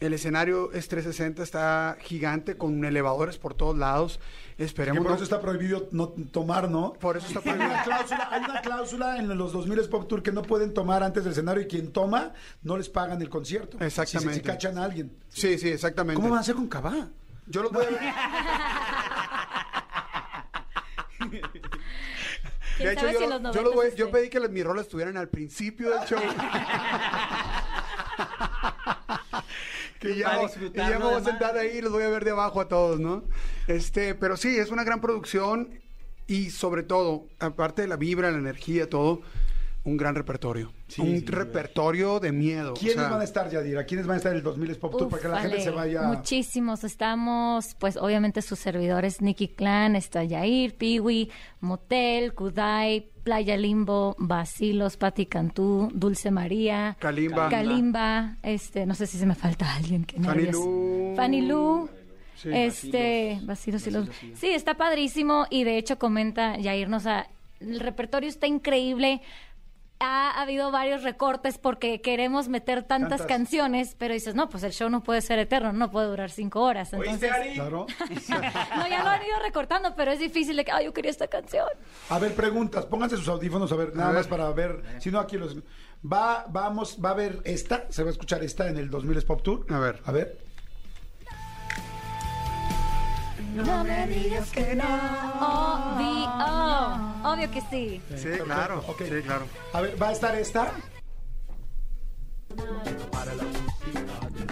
El 0.00 0.12
escenario 0.12 0.70
es 0.72 0.86
360, 0.86 1.42
está 1.42 1.96
gigante 2.00 2.56
con 2.56 2.84
elevadores 2.84 3.36
por 3.36 3.54
todos 3.54 3.76
lados. 3.76 4.20
Que 4.56 4.64
Esperemos. 4.64 4.98
por 5.02 5.10
no- 5.10 5.14
eso 5.16 5.24
está 5.24 5.40
prohibido 5.40 5.88
no 5.90 6.08
tomar, 6.08 6.70
¿no? 6.70 6.92
Por 6.92 7.16
eso 7.16 7.26
está 7.26 7.40
Hay 7.40 7.48
una 7.56 7.56
prohibido. 7.66 7.84
cláusula, 7.84 8.28
hay 8.30 8.44
una 8.44 8.60
cláusula 8.60 9.16
en 9.18 9.36
los 9.38 9.52
2000 9.52 9.88
Pop 9.88 10.06
Tour 10.08 10.22
que 10.22 10.30
no 10.30 10.42
pueden 10.42 10.72
tomar 10.72 11.02
antes 11.02 11.24
del 11.24 11.32
escenario 11.32 11.62
y 11.64 11.66
quien 11.66 11.90
toma 11.92 12.32
no 12.62 12.76
les 12.76 12.88
pagan 12.88 13.20
el 13.22 13.28
concierto. 13.28 13.76
Exactamente. 13.80 14.34
Si, 14.34 14.40
si 14.40 14.46
cachan 14.46 14.78
a 14.78 14.84
alguien. 14.84 15.10
Sí, 15.30 15.58
sí, 15.58 15.68
exactamente. 15.68 16.14
¿Cómo 16.16 16.28
van 16.28 16.38
a 16.38 16.40
hacer 16.42 16.54
con 16.54 16.68
Cabá? 16.68 17.08
Yo 17.48 17.62
los 17.64 17.72
voy 17.72 17.84
a 17.86 17.90
ver. 17.90 17.98
De 22.78 22.92
hecho, 22.92 23.10
yo, 23.10 23.18
si 23.18 23.24
en 23.24 23.30
los 23.30 23.38
yo 23.40 23.62
90 23.62 23.62
los 23.62 23.74
voy- 23.74 23.90
yo 23.96 24.06
esté? 24.06 24.18
pedí 24.18 24.28
que 24.30 24.40
mis 24.48 24.64
rolas 24.64 24.86
estuvieran 24.86 25.16
al 25.16 25.28
principio 25.28 25.90
del 25.90 26.00
show. 26.06 26.20
que 30.00 30.16
ya, 30.16 30.40
y 30.42 30.76
ya 30.76 30.98
me 30.98 31.04
voy 31.04 31.14
a 31.14 31.20
sentar 31.24 31.56
ahí 31.56 31.78
y 31.78 31.80
los 31.80 31.92
voy 31.92 32.04
a 32.04 32.08
ver 32.08 32.24
de 32.24 32.30
abajo 32.30 32.60
a 32.60 32.68
todos, 32.68 33.00
¿no? 33.00 33.24
Este, 33.66 34.14
pero 34.14 34.36
sí, 34.36 34.56
es 34.56 34.70
una 34.70 34.84
gran 34.84 35.00
producción 35.00 35.80
y 36.26 36.50
sobre 36.50 36.82
todo, 36.82 37.26
aparte 37.38 37.82
de 37.82 37.88
la 37.88 37.96
vibra, 37.96 38.30
la 38.30 38.38
energía, 38.38 38.88
todo, 38.88 39.22
un 39.88 39.96
gran 39.96 40.14
repertorio. 40.14 40.72
Sí, 40.86 41.02
un 41.02 41.26
repertorio 41.26 42.20
de 42.20 42.32
miedo. 42.32 42.72
o 42.72 42.74
¿Quiénes 42.74 42.96
sea, 42.96 43.08
van 43.08 43.20
a 43.20 43.24
estar, 43.24 43.50
Yadira? 43.50 43.84
¿Quiénes 43.84 44.06
van 44.06 44.14
a 44.14 44.16
estar 44.18 44.32
en 44.32 44.38
el 44.38 44.44
2000 44.44 44.76
Pop 44.76 44.92
Tour 44.92 45.04
Uf, 45.04 45.10
para 45.10 45.22
que 45.22 45.28
la 45.28 45.40
gente 45.40 45.60
se 45.60 45.70
vaya? 45.70 46.02
Muchísimos. 46.02 46.84
Estamos, 46.84 47.74
pues, 47.78 47.96
obviamente, 47.96 48.42
sus 48.42 48.58
servidores 48.58 49.20
Nicky 49.20 49.48
Clan, 49.48 49.96
está 49.96 50.24
Yair, 50.24 50.74
Piwi, 50.74 51.30
Motel, 51.60 52.34
Kudai, 52.34 53.08
Playa 53.24 53.56
Limbo, 53.56 54.14
Basilos, 54.18 54.96
Pati 54.96 55.26
Cantú, 55.26 55.90
Dulce 55.92 56.30
María, 56.30 56.96
Kalimba. 56.98 57.48
Kalimba, 57.48 58.36
este, 58.42 58.86
no 58.86 58.94
sé 58.94 59.06
si 59.06 59.18
se 59.18 59.26
me 59.26 59.34
falta 59.34 59.74
alguien 59.74 60.04
que. 60.04 60.20
Fanny 60.20 61.42
Lu. 61.42 61.88
Sí. 62.36 62.50
este, 62.52 63.40
Basilos 63.42 63.84
y 63.88 63.90
los... 63.90 64.08
Sí, 64.34 64.50
está 64.50 64.74
padrísimo 64.76 65.46
y 65.50 65.64
de 65.64 65.76
hecho 65.76 65.98
comenta 65.98 66.56
Yair, 66.56 66.88
o 66.94 67.00
sea, 67.00 67.26
el 67.60 67.80
repertorio 67.80 68.28
está 68.28 68.46
increíble. 68.46 69.20
Ha 70.00 70.40
habido 70.40 70.70
varios 70.70 71.02
recortes 71.02 71.58
porque 71.58 72.00
queremos 72.00 72.48
meter 72.48 72.84
tantas 72.84 73.18
Tantas. 73.18 73.26
canciones, 73.26 73.96
pero 73.98 74.14
dices, 74.14 74.34
no, 74.36 74.48
pues 74.48 74.62
el 74.62 74.72
show 74.72 74.88
no 74.88 75.02
puede 75.02 75.20
ser 75.22 75.40
eterno, 75.40 75.72
no 75.72 75.90
puede 75.90 76.06
durar 76.06 76.30
cinco 76.30 76.62
horas. 76.62 76.92
Entonces, 76.92 77.32
Claro. 77.54 77.86
no, 78.76 78.86
ya 78.88 79.02
lo 79.02 79.08
han 79.10 79.22
ido 79.24 79.38
recortando, 79.42 79.94
pero 79.96 80.12
es 80.12 80.20
difícil 80.20 80.56
de 80.56 80.64
que, 80.64 80.70
ay, 80.70 80.84
yo 80.84 80.92
quería 80.92 81.10
esta 81.10 81.26
canción. 81.26 81.66
A 82.10 82.18
ver, 82.20 82.34
preguntas. 82.34 82.86
Pónganse 82.86 83.16
sus 83.16 83.28
audífonos, 83.28 83.72
a 83.72 83.76
ver, 83.76 83.96
nada 83.96 84.10
A 84.10 84.12
más 84.12 84.28
para 84.28 84.48
ver. 84.52 84.82
Si 85.00 85.10
no, 85.10 85.18
aquí 85.18 85.36
los. 85.36 85.56
Va, 86.04 86.44
vamos, 86.48 86.98
va 87.04 87.10
a 87.10 87.14
ver 87.14 87.40
esta, 87.44 87.86
se 87.90 88.04
va 88.04 88.10
a 88.10 88.12
escuchar 88.12 88.44
esta 88.44 88.68
en 88.68 88.76
el 88.78 88.88
2000 88.90 89.22
Pop 89.24 89.42
Tour. 89.42 89.66
A 89.68 89.80
ver. 89.80 90.00
A 90.04 90.12
ver. 90.12 90.38
No 93.54 93.84
me 93.84 94.06
digas 94.06 94.50
que 94.50 94.74
no. 94.74 94.84
Obvio, 95.40 96.30
obvio 97.32 97.50
que 97.50 97.60
sí. 97.62 98.00
Sí, 98.00 98.00
Perfecto, 98.10 98.44
claro. 98.44 98.84
ok. 98.86 99.02
Sí, 99.02 99.22
claro. 99.24 99.46
A 99.72 99.80
ver, 99.80 100.00
va 100.02 100.08
a 100.08 100.12
estar 100.12 100.34
esta. 100.36 100.72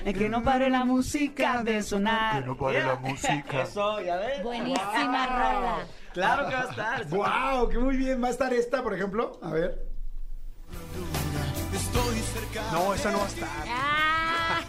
que 0.05 0.29
no 0.31 0.43
pare 0.43 0.70
la 0.70 0.87
música 0.87 1.62
de 1.62 1.82
sonar 1.82 2.40
que 2.40 2.46
no 2.46 2.56
pare 2.56 2.82
la 2.82 2.94
música 2.96 3.62
eso 3.62 4.00
ya 4.00 4.17
ves 4.17 4.43
Buenísima 4.43 5.26
rola. 5.26 5.87
Claro 6.19 6.49
que 6.49 6.55
va 6.55 6.62
a 6.62 6.70
estar 6.70 7.09
¡Wow! 7.09 7.69
¡Qué 7.69 7.79
muy 7.79 7.97
bien! 7.97 8.23
Va 8.23 8.29
a 8.29 8.31
estar 8.31 8.53
esta, 8.53 8.82
por 8.82 8.94
ejemplo. 8.94 9.38
A 9.43 9.50
ver. 9.50 9.87
No, 12.73 12.94
esa 12.94 13.12
no 13.12 13.19
va 13.19 13.25
a 13.25 13.29
estar. 13.29 13.49
Ah. 13.69 14.61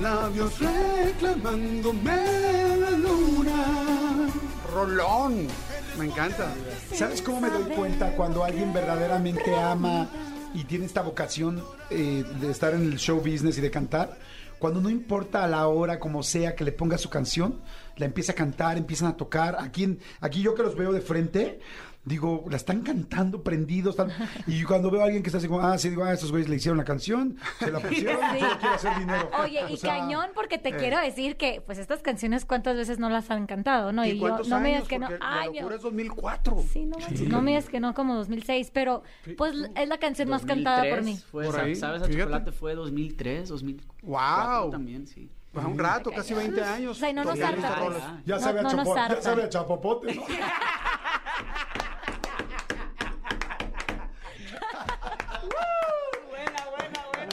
Labios 0.00 0.52
reclamándome 0.58 2.78
la 2.78 2.90
luna. 2.90 4.28
Rolón. 4.72 5.48
Me 5.98 6.04
encanta. 6.04 6.52
¿Sabes 6.92 7.22
cómo 7.22 7.40
me 7.40 7.48
doy 7.48 7.64
cuenta 7.74 8.14
cuando 8.14 8.44
alguien 8.44 8.72
verdaderamente 8.72 9.56
ama 9.56 10.08
y 10.52 10.64
tiene 10.64 10.84
esta 10.84 11.02
vocación 11.02 11.64
eh, 11.90 12.24
de 12.40 12.50
estar 12.50 12.74
en 12.74 12.82
el 12.82 12.98
show 12.98 13.18
business 13.18 13.56
y 13.58 13.62
de 13.62 13.70
cantar? 13.70 14.16
Cuando 14.58 14.80
no 14.80 14.88
importa 14.90 15.46
la 15.46 15.68
hora, 15.68 16.00
como 16.00 16.22
sea, 16.22 16.54
que 16.54 16.64
le 16.64 16.72
ponga 16.72 16.98
su 16.98 17.10
canción, 17.10 17.60
la 17.96 18.06
empieza 18.06 18.32
a 18.32 18.34
cantar, 18.34 18.78
empiezan 18.78 19.08
a 19.08 19.16
tocar. 19.16 19.56
Aquí, 19.60 19.98
aquí 20.20 20.42
yo 20.42 20.54
que 20.54 20.62
los 20.62 20.76
veo 20.76 20.92
de 20.92 21.00
frente, 21.00 21.60
digo, 22.06 22.44
la 22.48 22.56
están 22.56 22.80
cantando 22.82 23.42
prendidos. 23.42 23.98
están- 23.98 24.10
Y 24.46 24.62
cuando 24.62 24.90
veo 24.90 25.02
a 25.02 25.04
alguien 25.04 25.22
que 25.22 25.28
está 25.28 25.38
así 25.38 25.48
como, 25.48 25.60
ah, 25.60 25.76
sí, 25.76 25.90
digo, 25.90 26.04
ah, 26.04 26.12
estos 26.14 26.30
güeyes 26.30 26.48
le 26.48 26.56
hicieron 26.56 26.78
la 26.78 26.84
canción, 26.84 27.36
se 27.58 27.70
la 27.70 27.80
pusieron, 27.80 28.18
Sí. 28.32 28.40
solo 28.40 28.58
quiere 28.58 28.74
hacer 28.74 28.98
dinero. 28.98 29.30
Oye, 29.42 29.64
O 29.64 29.68
y 29.68 29.76
sea, 29.76 29.98
cañón, 29.98 30.30
porque 30.34 30.56
te 30.58 30.74
quiero 30.74 30.98
decir 31.00 31.36
que, 31.36 31.60
pues, 31.66 31.78
estas 31.78 32.00
canciones, 32.02 32.44
¿cuántas 32.46 32.76
veces 32.76 32.98
no 32.98 33.10
las 33.10 33.30
han 33.30 33.46
cantado, 33.46 33.92
no? 33.92 34.04
¿Y, 34.06 34.10
Y, 34.10 34.14
yo, 34.14 34.20
cuántos 34.20 34.48
no 34.48 34.60
me 34.60 34.74
años? 34.74 34.88
digas 34.88 34.88
que 34.88 34.98
no. 34.98 35.08
Ay, 35.20 35.48
la 35.48 35.60
locura 35.60 35.76
es 35.76 35.82
2004. 35.82 36.64
Sí, 36.72 36.86
no, 36.86 36.96
manches, 36.98 37.28
no 37.28 37.42
me 37.42 37.50
digas 37.50 37.68
que 37.68 37.80
no, 37.80 37.92
como 37.94 38.14
2006, 38.14 38.70
pero, 38.72 39.02
pues, 39.36 39.54
es 39.74 39.88
la 39.88 39.98
canción 39.98 40.28
más 40.28 40.44
cantada 40.44 40.84
por 40.88 41.02
mí. 41.02 41.16
fue, 41.30 41.44
Por 41.46 41.60
ahí, 41.60 41.74
¿sabes? 41.74 42.02
A 42.02 42.08
chocolate 42.08 42.52
fue 42.52 42.74
2003 42.74 43.48
2004 43.48 43.96
Wow. 44.06 44.70
también 44.70 45.06
sí 45.06 45.28
Pues 45.52 45.66
un 45.66 45.76
rato, 45.78 46.10
casi 46.12 46.34
20 46.34 46.62
años. 46.62 46.92
O 46.96 47.00
sea, 47.00 47.10
y 47.10 47.14
no 47.14 47.24
nos 47.24 47.40
harta. 47.40 47.74
rolas. 47.76 48.02
Ya 48.24 48.38
sabe 48.38 48.60
a 48.60 49.48
chapopote, 49.48 50.14
¿no? 50.14 50.22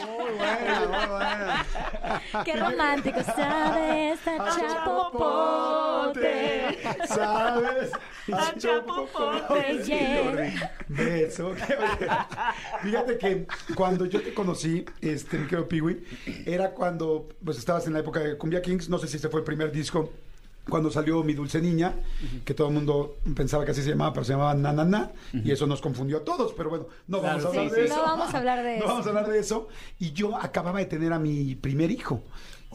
Muy 0.06 0.32
buena, 0.38 0.80
muy 0.86 1.06
buena. 1.06 2.20
Qué 2.42 2.56
romántico, 2.56 3.22
¿sabes? 3.22 4.20
A 4.26 4.56
chapopote. 4.58 6.22
¿Sabes? 7.06 7.92
A 8.32 8.54
chapopote, 8.56 9.82
yeah. 9.84 10.72
Beso. 10.88 11.54
Fíjate 12.82 13.18
que 13.18 13.46
cuando 13.74 14.06
yo 14.06 14.22
te 14.22 14.32
conocí, 14.34 14.84
este, 15.00 15.38
mi 15.38 15.46
querido 15.46 15.68
Piwi, 15.68 16.02
era 16.46 16.70
cuando 16.70 17.28
pues 17.44 17.58
estabas 17.58 17.86
en 17.86 17.92
la 17.92 18.00
época 18.00 18.20
de 18.20 18.36
Cumbia 18.36 18.62
Kings, 18.62 18.88
no 18.88 18.98
sé 18.98 19.06
si 19.06 19.18
ese 19.18 19.28
fue 19.28 19.40
el 19.40 19.44
primer 19.44 19.70
disco 19.70 20.10
cuando 20.68 20.90
salió 20.90 21.22
Mi 21.22 21.34
Dulce 21.34 21.60
Niña, 21.60 21.94
que 22.44 22.54
todo 22.54 22.68
el 22.68 22.74
mundo 22.74 23.16
pensaba 23.34 23.64
que 23.64 23.72
así 23.72 23.82
se 23.82 23.90
llamaba, 23.90 24.12
pero 24.12 24.24
se 24.24 24.32
llamaba 24.32 24.54
Na 24.54 24.72
Na 24.72 24.84
Na, 24.84 25.12
y 25.32 25.50
eso 25.50 25.66
nos 25.66 25.80
confundió 25.80 26.18
a 26.18 26.24
todos, 26.24 26.52
pero 26.54 26.70
bueno, 26.70 26.86
no 27.08 27.20
vamos 27.20 27.44
a 27.44 27.48
hablar 27.48 27.68
sí, 27.68 27.74
de 27.76 27.88
no 27.88 27.94
eso. 27.94 28.02
vamos 28.02 28.34
a 28.34 28.38
hablar 28.38 28.62
de 28.64 28.70
No 28.78 28.84
eso. 28.84 28.86
vamos 28.88 29.06
a 29.06 29.08
hablar 29.10 29.28
de 29.28 29.38
eso. 29.38 29.68
Y 29.98 30.12
yo 30.12 30.36
acababa 30.36 30.78
de 30.78 30.86
tener 30.86 31.12
a 31.12 31.18
mi 31.18 31.54
primer 31.54 31.90
hijo. 31.90 32.22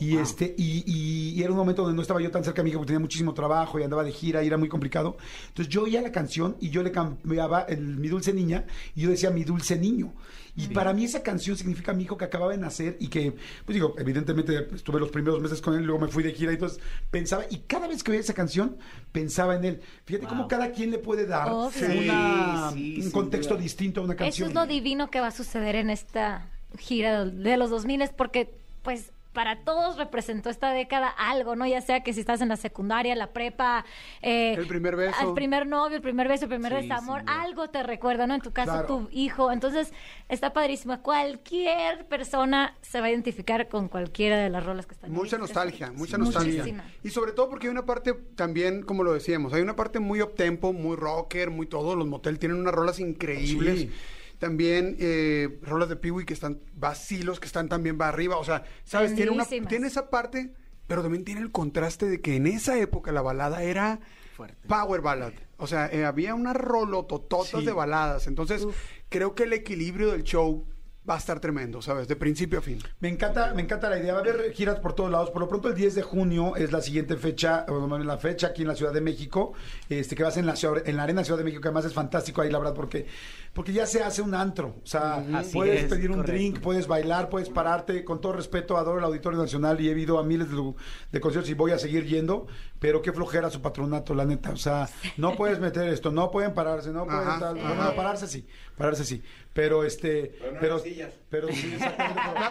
Y 0.01 0.15
este, 0.15 0.55
y, 0.58 0.84
y- 0.86 1.31
y 1.38 1.43
era 1.43 1.51
un 1.51 1.58
momento 1.58 1.81
donde 1.81 1.96
no 1.96 2.01
estaba 2.01 2.22
yo 2.22 2.31
tan 2.31 2.41
cerca 2.46 2.62
de 2.62 2.63
mi 2.63 2.69
hija 2.69 2.77
porque 2.79 2.88
tenía 2.93 3.01
muchísimo 3.01 3.34
trabajo 3.34 3.77
y 3.79 3.84
andaba 3.84 4.03
de 4.05 4.13
gira 4.13 4.41
y 4.41 4.48
era 4.48 4.55
muy 4.58 4.69
complicado. 4.69 5.17
Entonces 5.50 5.67
yo 5.74 5.84
oía 5.84 6.01
la 6.01 6.13
canción 6.13 6.55
y 6.62 6.69
yo 6.69 6.84
le 6.84 6.91
cambiaba 6.93 7.63
el 7.63 7.81
mi 7.98 8.08
dulce 8.08 8.31
niña 8.31 8.63
y 8.96 9.01
yo 9.01 9.10
decía 9.10 9.29
mi 9.29 9.43
dulce 9.43 9.77
niño. 9.77 10.13
Y 10.56 10.68
para 10.68 10.94
mí 10.94 11.06
esa 11.06 11.24
canción 11.24 11.56
significa 11.56 11.94
mi 11.94 12.03
hijo 12.03 12.18
que 12.18 12.25
acababa 12.25 12.51
de 12.51 12.58
nacer 12.58 12.98
y 13.00 13.08
que, 13.08 13.32
pues 13.65 13.74
digo, 13.74 13.96
evidentemente 13.98 14.68
estuve 14.75 15.00
los 15.00 15.10
primeros 15.10 15.41
meses 15.41 15.62
con 15.62 15.75
él, 15.75 15.84
luego 15.84 16.01
me 16.06 16.08
fui 16.12 16.24
de 16.24 16.34
gira 16.34 16.51
y 16.51 16.56
entonces 16.56 16.79
pensaba, 17.12 17.44
y 17.50 17.58
cada 17.68 17.88
vez 17.88 18.03
que 18.03 18.12
oía 18.12 18.20
esa 18.20 18.34
canción, 18.34 18.77
pensaba 19.12 19.56
en 19.56 19.65
él. 19.65 19.82
Fíjate 20.06 20.27
cómo 20.27 20.48
cada 20.48 20.72
quien 20.72 20.91
le 20.91 20.98
puede 20.98 21.25
dar 21.25 21.50
Obvio. 21.51 21.88
una- 22.01 22.72
Sí, 22.74 22.96
sí, 22.98 23.01
un 23.06 23.12
contexto 23.12 23.53
duda. 23.53 23.63
distinto 23.63 24.01
a 24.01 24.03
una 24.03 24.13
Eso 24.13 24.24
canción. 24.24 24.50
es 24.50 24.56
lo 24.56 24.65
divino 24.65 25.10
que 25.10 25.20
va 25.22 25.27
a 25.27 25.32
suceder 25.32 25.75
en 25.75 25.89
esta 25.89 26.48
gira 26.77 27.25
de 27.25 27.58
los 27.58 27.70
2000 27.70 28.10
porque 28.15 28.53
pues 28.84 29.12
para 29.33 29.63
todos 29.63 29.98
representó 29.98 30.50
esta 30.50 30.71
década 30.71 31.07
algo, 31.07 31.55
¿no? 31.55 31.67
Ya 31.67 31.81
sea 31.81 32.01
que 32.01 32.13
si 32.13 32.19
estás 32.19 32.41
en 32.41 32.50
la 32.50 32.57
secundaria, 32.57 33.15
la 33.15 33.31
prepa, 33.31 33.86
eh, 34.21 34.55
El 34.57 34.67
primer 34.67 34.95
beso. 34.95 35.27
el 35.27 35.33
primer 35.36 35.67
novio, 35.67 35.95
el 35.98 36.01
primer 36.01 36.27
beso, 36.27 36.45
el 36.45 36.50
primer 36.50 36.74
Sí, 36.74 36.88
desamor, 36.88 37.24
algo 37.27 37.69
te 37.69 37.83
recuerda, 37.83 38.25
¿no? 38.27 38.33
En 38.36 38.41
tu 38.41 38.51
caso, 38.51 38.71
Claro. 38.71 38.88
tu 38.88 39.09
hijo. 39.12 39.51
Entonces, 39.51 39.93
está 40.29 40.51
padrísimo. 40.51 41.00
Cualquier 41.03 42.05
persona 42.07 42.75
se 42.81 43.00
va 43.01 43.07
a 43.07 43.09
identificar 43.12 43.67
con 43.69 43.88
cualquiera 43.88 44.38
de 44.38 44.50
las 44.50 44.65
rolas 44.65 44.86
que 44.88 44.93
están 44.95 45.12
Mucha 45.12 45.36
ahí. 45.36 45.41
nostalgia, 45.41 45.91
mucha 45.91 46.17
Sí, 46.17 46.21
nostalgia. 46.24 46.51
muchísima. 46.63 46.83
Y 47.03 47.09
sobre 47.09 47.31
todo 47.31 47.50
porque 47.50 47.67
hay 47.67 47.71
una 47.71 47.86
parte 47.86 48.13
también, 48.36 48.81
como 48.83 49.03
lo 49.03 49.13
decíamos, 49.13 49.53
hay 49.53 49.62
una 49.62 49.75
parte 49.75 50.00
muy 50.00 50.21
up-tempo, 50.21 50.74
muy 50.74 50.95
rocker, 50.95 51.50
muy 51.51 51.67
todo. 51.67 51.95
Los 51.95 52.07
motel 52.07 52.39
tienen 52.39 52.57
unas 52.59 52.74
rolas 52.74 53.00
increíbles. 53.00 53.81
Sí. 53.81 53.91
También 54.39 54.96
eh, 55.00 55.60
rolas 55.62 55.89
de 55.89 55.96
Peewee 55.98 56.25
que 56.25 56.34
están 56.34 56.60
vacilos, 56.74 57.39
que 57.39 57.46
están 57.48 57.69
también 57.69 57.98
va 58.00 58.08
arriba. 58.08 58.38
O 58.38 58.43
sea, 58.43 58.63
¿sabes? 58.86 59.13
Tiene, 59.15 59.31
una, 59.31 59.46
tiene 59.46 59.88
esa 59.88 60.10
parte, 60.10 60.53
pero 60.88 61.01
también 61.03 61.24
tiene 61.25 61.41
el 61.41 61.51
contraste 61.51 62.08
de 62.08 62.22
que 62.22 62.36
en 62.38 62.48
esa 62.48 62.77
época 62.79 63.12
la 63.12 63.22
balada 63.22 63.62
era 63.63 64.00
Fuerte. 64.36 64.67
power 64.67 65.01
ballad. 65.01 65.34
O 65.58 65.67
sea, 65.67 65.88
eh, 65.88 66.05
había 66.05 66.34
unas 66.36 66.55
rolotototas 66.55 67.60
Sí. 67.60 67.65
de 67.65 67.74
baladas. 67.74 68.27
Entonces, 68.27 68.65
creo 69.10 69.36
que 69.36 69.43
el 69.43 69.53
equilibrio 69.53 70.12
del 70.12 70.24
show 70.24 70.65
va 71.09 71.15
a 71.15 71.17
estar 71.17 71.39
tremendo, 71.39 71.81
¿sabes? 71.81 72.07
De 72.07 72.15
principio 72.15 72.59
a 72.59 72.61
fin. 72.61 72.77
Me 72.99 73.09
encanta, 73.09 73.53
me 73.55 73.61
encanta 73.63 73.89
la 73.89 73.97
idea. 73.97 74.13
Va 74.13 74.19
a 74.19 74.21
haber 74.21 74.51
giras 74.53 74.79
por 74.79 74.93
todos 74.93 75.09
lados. 75.11 75.31
Por 75.31 75.41
lo 75.41 75.47
pronto, 75.49 75.67
el 75.69 75.75
10 75.75 75.95
de 75.95 76.01
junio 76.03 76.55
es 76.55 76.71
la 76.71 76.81
siguiente 76.81 77.15
fecha, 77.17 77.65
o 77.67 77.87
más 77.87 77.97
bien 77.99 78.07
la 78.07 78.17
fecha 78.17 78.47
aquí 78.47 78.61
en 78.61 78.67
la 78.67 78.75
Ciudad 78.75 78.93
de 78.93 79.01
México, 79.01 79.53
este 79.89 80.15
que 80.15 80.23
va 80.23 80.29
a 80.29 80.31
ser 80.31 80.41
en 80.41 80.47
la, 80.47 80.55
ciudad- 80.55 80.83
en 80.87 80.97
la 80.97 81.03
Arena 81.03 81.23
Ciudad 81.23 81.37
de 81.39 81.43
México, 81.45 81.61
que 81.61 81.67
además 81.69 81.85
es 81.85 81.93
fantástico 81.93 82.41
ahí, 82.41 82.51
la 82.51 82.59
verdad, 82.59 82.73
porque, 82.75 83.07
porque 83.53 83.73
ya 83.73 83.85
se 83.85 84.03
hace 84.03 84.21
un 84.21 84.35
antro. 84.35 84.75
O 84.83 84.85
sea, 84.87 85.23
Así 85.33 85.53
puedes 85.53 85.83
es, 85.83 85.89
pedir 85.89 86.09
un 86.11 86.17
correcto. 86.17 86.31
drink, 86.37 86.59
puedes 86.59 86.87
bailar, 86.87 87.29
puedes 87.29 87.49
pararte. 87.49 88.03
Con 88.03 88.21
todo 88.21 88.33
respeto, 88.33 88.77
adoro 88.77 88.99
el 88.99 89.03
Auditorio 89.05 89.39
Nacional 89.39 89.81
y 89.81 89.89
he 89.89 89.97
ido 89.99 90.19
a 90.19 90.23
miles 90.23 90.49
de, 90.51 90.73
de 91.11 91.19
conciertos 91.19 91.49
y 91.49 91.53
voy 91.55 91.71
a 91.71 91.79
seguir 91.79 92.05
yendo, 92.05 92.47
pero 92.79 93.01
qué 93.01 93.12
flojera 93.13 93.50
su 93.50 93.62
patronato, 93.62 94.13
la 94.13 94.25
neta. 94.25 94.51
O 94.51 94.57
sea, 94.57 94.89
no 95.17 95.36
puedes 95.38 95.59
meter 95.59 95.88
esto, 95.89 96.12
no 96.12 96.31
pueden 96.31 96.53
pararse, 96.53 96.89
no 96.91 97.05
pueden 97.05 97.21
Ajá. 97.27 97.39
tal. 97.39 97.55
Sí. 97.57 97.62
Bueno, 97.62 97.95
pararse 97.95 98.27
sí, 98.27 98.48
pararse 98.77 99.03
sí. 99.05 99.21
Pero 99.51 99.83
este, 99.83 100.36
pero, 100.39 100.57
pero, 100.62 100.79
sí, 100.79 101.01
pero- 101.29 101.48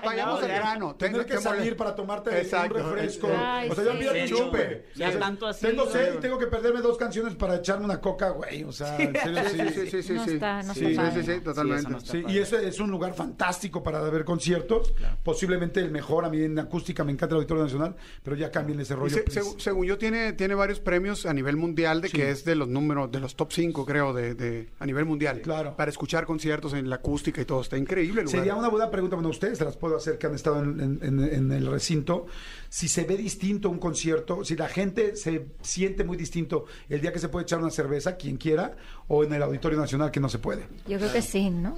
Vayamos 0.04 0.40
No, 0.40 0.44
al 0.44 0.48
ya. 0.48 0.56
grano. 0.58 0.94
Tener 0.96 1.24
Te- 1.24 1.32
que 1.34 1.38
salir 1.40 1.76
para 1.76 1.94
tomarte 1.94 2.36
Exacto. 2.40 2.74
un 2.76 2.82
refresco. 2.82 3.28
Ay, 3.34 3.70
o 3.70 3.74
sea, 3.74 3.84
yo 3.84 3.92
sí. 3.92 4.18
Sí, 4.26 4.34
chupe. 4.34 4.86
ya 4.94 5.08
O 5.08 5.10
sea, 5.12 5.20
tanto 5.20 5.46
así, 5.46 5.66
Tengo 5.66 5.86
sed 5.86 6.14
y 6.16 6.18
tengo 6.18 6.38
que 6.38 6.46
perderme 6.48 6.80
dos 6.80 6.98
canciones 6.98 7.34
para 7.34 7.56
echarme 7.56 7.84
una 7.84 8.00
coca, 8.00 8.30
güey. 8.30 8.64
O 8.64 8.72
sea, 8.72 8.96
en 8.98 9.14
serio, 9.14 9.42
Sí, 9.48 9.56
sí, 9.58 9.68
sí, 9.68 9.90
sí, 9.90 10.02
sí, 10.02 10.12
No 10.14 10.24
sí. 10.24 10.30
está- 10.34 10.62
no 10.62 10.74
sí, 10.74 10.86
está 10.86 11.10
sí, 11.12 11.22
sí, 11.22 11.32
sí, 11.34 11.40
totalmente. 11.40 11.82
Sí, 11.84 11.88
no 11.92 11.98
está 11.98 12.12
Sí, 12.12 12.24
y 12.28 12.38
eso 12.38 12.58
es 12.58 12.80
un 12.80 12.90
lugar 12.90 13.14
fantástico 13.14 13.82
para 13.82 14.00
ver 14.02 14.24
conciertos. 14.24 14.92
Posiblemente 15.22 15.80
el 15.80 15.90
mejor. 15.90 16.24
A 16.24 16.28
mí 16.30 16.42
en 16.42 16.58
acústica 16.58 17.04
me 17.04 17.12
encanta 17.12 17.34
el 17.34 17.38
Auditorio 17.38 17.62
Nacional, 17.64 17.94
pero 18.22 18.36
ya 18.36 18.50
cambien 18.50 18.80
ese 18.80 18.94
rollo. 18.96 19.14
se- 19.14 19.24
segu- 19.26 19.58
según 19.58 19.86
yo 19.86 19.96
tiene 19.96 20.17
tiene 20.36 20.54
varios 20.54 20.80
premios 20.80 21.26
a 21.26 21.32
nivel 21.32 21.56
mundial 21.56 22.00
de 22.00 22.08
Sí. 22.08 22.16
que 22.16 22.30
es 22.30 22.44
de 22.44 22.54
los 22.54 22.68
números 22.68 23.10
de 23.10 23.20
los 23.20 23.34
top 23.36 23.52
5 23.52 23.84
creo 23.86 24.12
de, 24.12 24.34
de- 24.34 24.68
a 24.78 24.86
nivel 24.86 25.04
mundial 25.04 25.40
Claro. 25.40 25.74
para 25.76 25.90
escuchar 25.90 26.26
conciertos 26.26 26.72
en 26.74 26.88
la 26.90 26.96
acústica 26.96 27.40
y 27.40 27.44
todo 27.44 27.60
está 27.60 27.76
increíble 27.76 28.20
el 28.20 28.26
lugar. 28.26 28.40
Sería 28.40 28.54
una 28.54 28.68
buena 28.68 28.90
pregunta, 28.90 29.16
bueno, 29.16 29.28
ustedes 29.30 29.58
se 29.58 29.64
las 29.64 29.76
puedo 29.76 29.96
hacer 29.96 30.18
que 30.18 30.26
han 30.26 30.34
estado 30.34 30.62
en- 30.62 30.98
en 31.02 31.52
el 31.52 31.66
recinto. 31.66 32.26
Si 32.68 32.88
se 32.88 33.04
ve 33.04 33.16
distinto 33.16 33.70
un 33.70 33.78
concierto, 33.78 34.44
si 34.44 34.54
la 34.56 34.68
gente 34.68 35.16
se 35.16 35.46
siente 35.62 36.04
muy 36.04 36.16
distinto 36.16 36.66
el 36.88 37.00
día 37.00 37.12
que 37.12 37.18
se 37.18 37.28
puede 37.28 37.44
echar 37.44 37.58
una 37.60 37.70
cerveza, 37.70 38.16
quien 38.16 38.36
quiera, 38.36 38.76
o 39.08 39.24
en 39.24 39.32
el 39.32 39.42
Auditorio 39.42 39.78
Nacional 39.78 40.10
que 40.10 40.20
no 40.20 40.28
se 40.28 40.38
puede. 40.38 40.62
Yo 40.86 40.98
creo 40.98 41.12
que 41.12 41.22
sí, 41.22 41.50
¿no? 41.50 41.76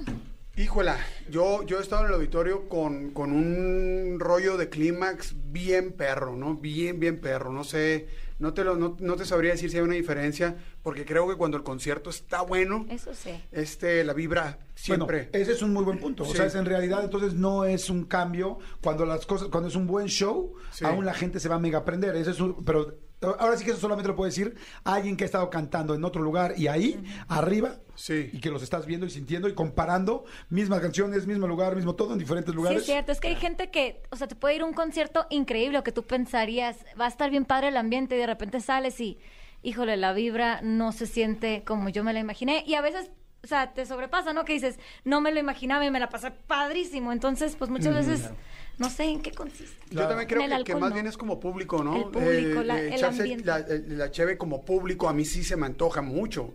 Híjola, 0.57 0.97
yo, 1.29 1.63
yo 1.65 1.79
he 1.79 1.81
estado 1.81 2.01
en 2.01 2.09
el 2.09 2.13
auditorio 2.15 2.67
con, 2.67 3.11
con 3.11 3.31
un 3.31 4.17
rollo 4.19 4.57
de 4.57 4.67
clímax 4.67 5.33
bien 5.49 5.93
perro, 5.93 6.35
¿no? 6.35 6.55
Bien, 6.55 6.99
bien 6.99 7.21
perro. 7.21 7.53
No 7.53 7.63
sé, 7.63 8.07
no 8.41 8.53
te, 8.53 8.63
lo, 8.65 8.75
no, 8.75 8.97
no 8.99 9.15
te 9.15 9.23
sabría 9.25 9.51
decir 9.51 9.69
si 9.71 9.77
hay 9.77 9.83
una 9.83 9.93
diferencia, 9.95 10.57
porque 10.83 11.05
creo 11.05 11.29
que 11.29 11.35
cuando 11.35 11.55
el 11.55 11.63
concierto 11.63 12.09
está 12.09 12.41
bueno, 12.41 12.85
Eso 12.89 13.13
sí. 13.13 13.31
este, 13.51 14.03
la 14.03 14.13
vibra 14.13 14.59
siempre. 14.75 15.29
Bueno, 15.31 15.43
ese 15.43 15.51
es 15.53 15.61
un 15.61 15.71
muy 15.71 15.83
buen 15.85 15.99
punto. 15.99 16.25
Sí. 16.25 16.31
O 16.31 16.35
sea, 16.35 16.45
es 16.47 16.55
en 16.55 16.65
realidad 16.65 17.03
entonces 17.03 17.33
no 17.35 17.63
es 17.65 17.89
un 17.89 18.03
cambio 18.05 18.57
cuando 18.83 19.05
las 19.05 19.25
cosas, 19.25 19.47
cuando 19.47 19.69
es 19.69 19.75
un 19.75 19.87
buen 19.87 20.07
show, 20.07 20.53
Sí. 20.71 20.83
aún 20.83 21.05
la 21.05 21.13
gente 21.13 21.39
se 21.39 21.47
va 21.47 21.55
a 21.55 21.59
mega 21.59 21.77
aprender. 21.79 22.15
Ese 22.15 22.31
es 22.31 22.39
un- 22.41 22.65
pero 22.65 22.97
ahora 23.21 23.55
sí 23.57 23.63
que 23.65 23.71
eso 23.71 23.79
solamente 23.79 24.07
lo 24.07 24.15
puede 24.15 24.29
decir 24.31 24.55
alguien 24.83 25.15
que 25.15 25.23
ha 25.23 25.25
estado 25.25 25.49
cantando 25.49 25.93
en 25.93 26.03
otro 26.03 26.21
lugar 26.21 26.53
y 26.57 26.67
ahí 26.67 27.03
arriba 27.27 27.75
Sí. 27.95 28.29
y 28.33 28.39
que 28.39 28.49
los 28.49 28.63
estás 28.63 28.85
viendo 28.87 29.05
y 29.05 29.11
sintiendo 29.11 29.47
y 29.47 29.53
comparando 29.53 30.25
mismas 30.49 30.79
canciones, 30.79 31.27
mismo 31.27 31.45
lugar, 31.47 31.75
mismo 31.75 31.93
todo 31.93 32.13
en 32.13 32.19
diferentes 32.19 32.51
Sí, 32.51 32.55
lugares. 32.55 32.79
es 32.79 32.85
cierto. 32.85 33.11
Es 33.11 33.19
que 33.19 33.27
hay 33.27 33.35
gente 33.35 33.69
que, 33.69 34.01
o 34.09 34.15
sea, 34.15 34.27
te 34.27 34.35
puede 34.35 34.55
ir 34.55 34.61
a 34.61 34.65
un 34.65 34.73
concierto 34.73 35.27
increíble 35.29 35.77
o 35.77 35.83
que 35.83 35.91
tú 35.91 36.03
pensarías, 36.03 36.77
va 36.99 37.05
a 37.05 37.09
estar 37.09 37.29
bien 37.29 37.45
padre 37.45 37.67
el 37.67 37.77
ambiente 37.77 38.15
y 38.15 38.19
de 38.19 38.25
repente 38.25 38.59
sales 38.59 38.99
y, 38.99 39.19
híjole, 39.61 39.97
la 39.97 40.13
vibra 40.13 40.61
no 40.63 40.91
se 40.91 41.05
siente 41.05 41.63
como 41.63 41.89
yo 41.89 42.03
me 42.03 42.13
la 42.13 42.19
imaginé. 42.19 42.63
Y 42.65 42.73
a 42.73 42.81
veces, 42.81 43.11
o 43.43 43.47
sea, 43.47 43.73
te 43.73 43.85
sobrepasa, 43.85 44.33
¿no? 44.33 44.45
Que 44.45 44.53
dices, 44.53 44.79
no 45.03 45.21
me 45.21 45.31
lo 45.31 45.39
imaginaba 45.39 45.85
y 45.85 45.91
me 45.91 45.99
la 45.99 46.09
pasé 46.09 46.31
padrísimo. 46.31 47.11
Entonces, 47.11 47.55
pues 47.55 47.69
muchas 47.69 47.93
veces, 47.93 48.31
no 48.77 48.89
sé 48.89 49.03
en 49.03 49.21
qué 49.21 49.31
consiste. 49.31 49.75
Yo 49.91 50.07
también 50.07 50.27
creo 50.29 50.41
el 50.41 50.47
que, 50.49 50.49
que 50.49 50.55
alcohol, 50.71 50.79
más 50.79 50.89
no. 50.91 50.93
bien 50.95 51.07
es 51.07 51.17
como 51.17 51.39
público, 51.39 51.83
¿no? 51.83 51.97
El 51.97 52.03
público, 52.05 52.63
la- 52.63 52.79
el 52.79 52.93
echarse 52.93 53.19
ambiente. 53.21 53.45
La, 53.45 53.57
el- 53.57 53.97
la 53.97 54.09
cheve 54.09 54.37
como 54.37 54.63
público 54.63 55.09
a 55.09 55.13
mí 55.13 55.25
sí 55.25 55.43
se 55.43 55.57
me 55.57 55.65
antoja 55.65 56.01
mucho. 56.01 56.53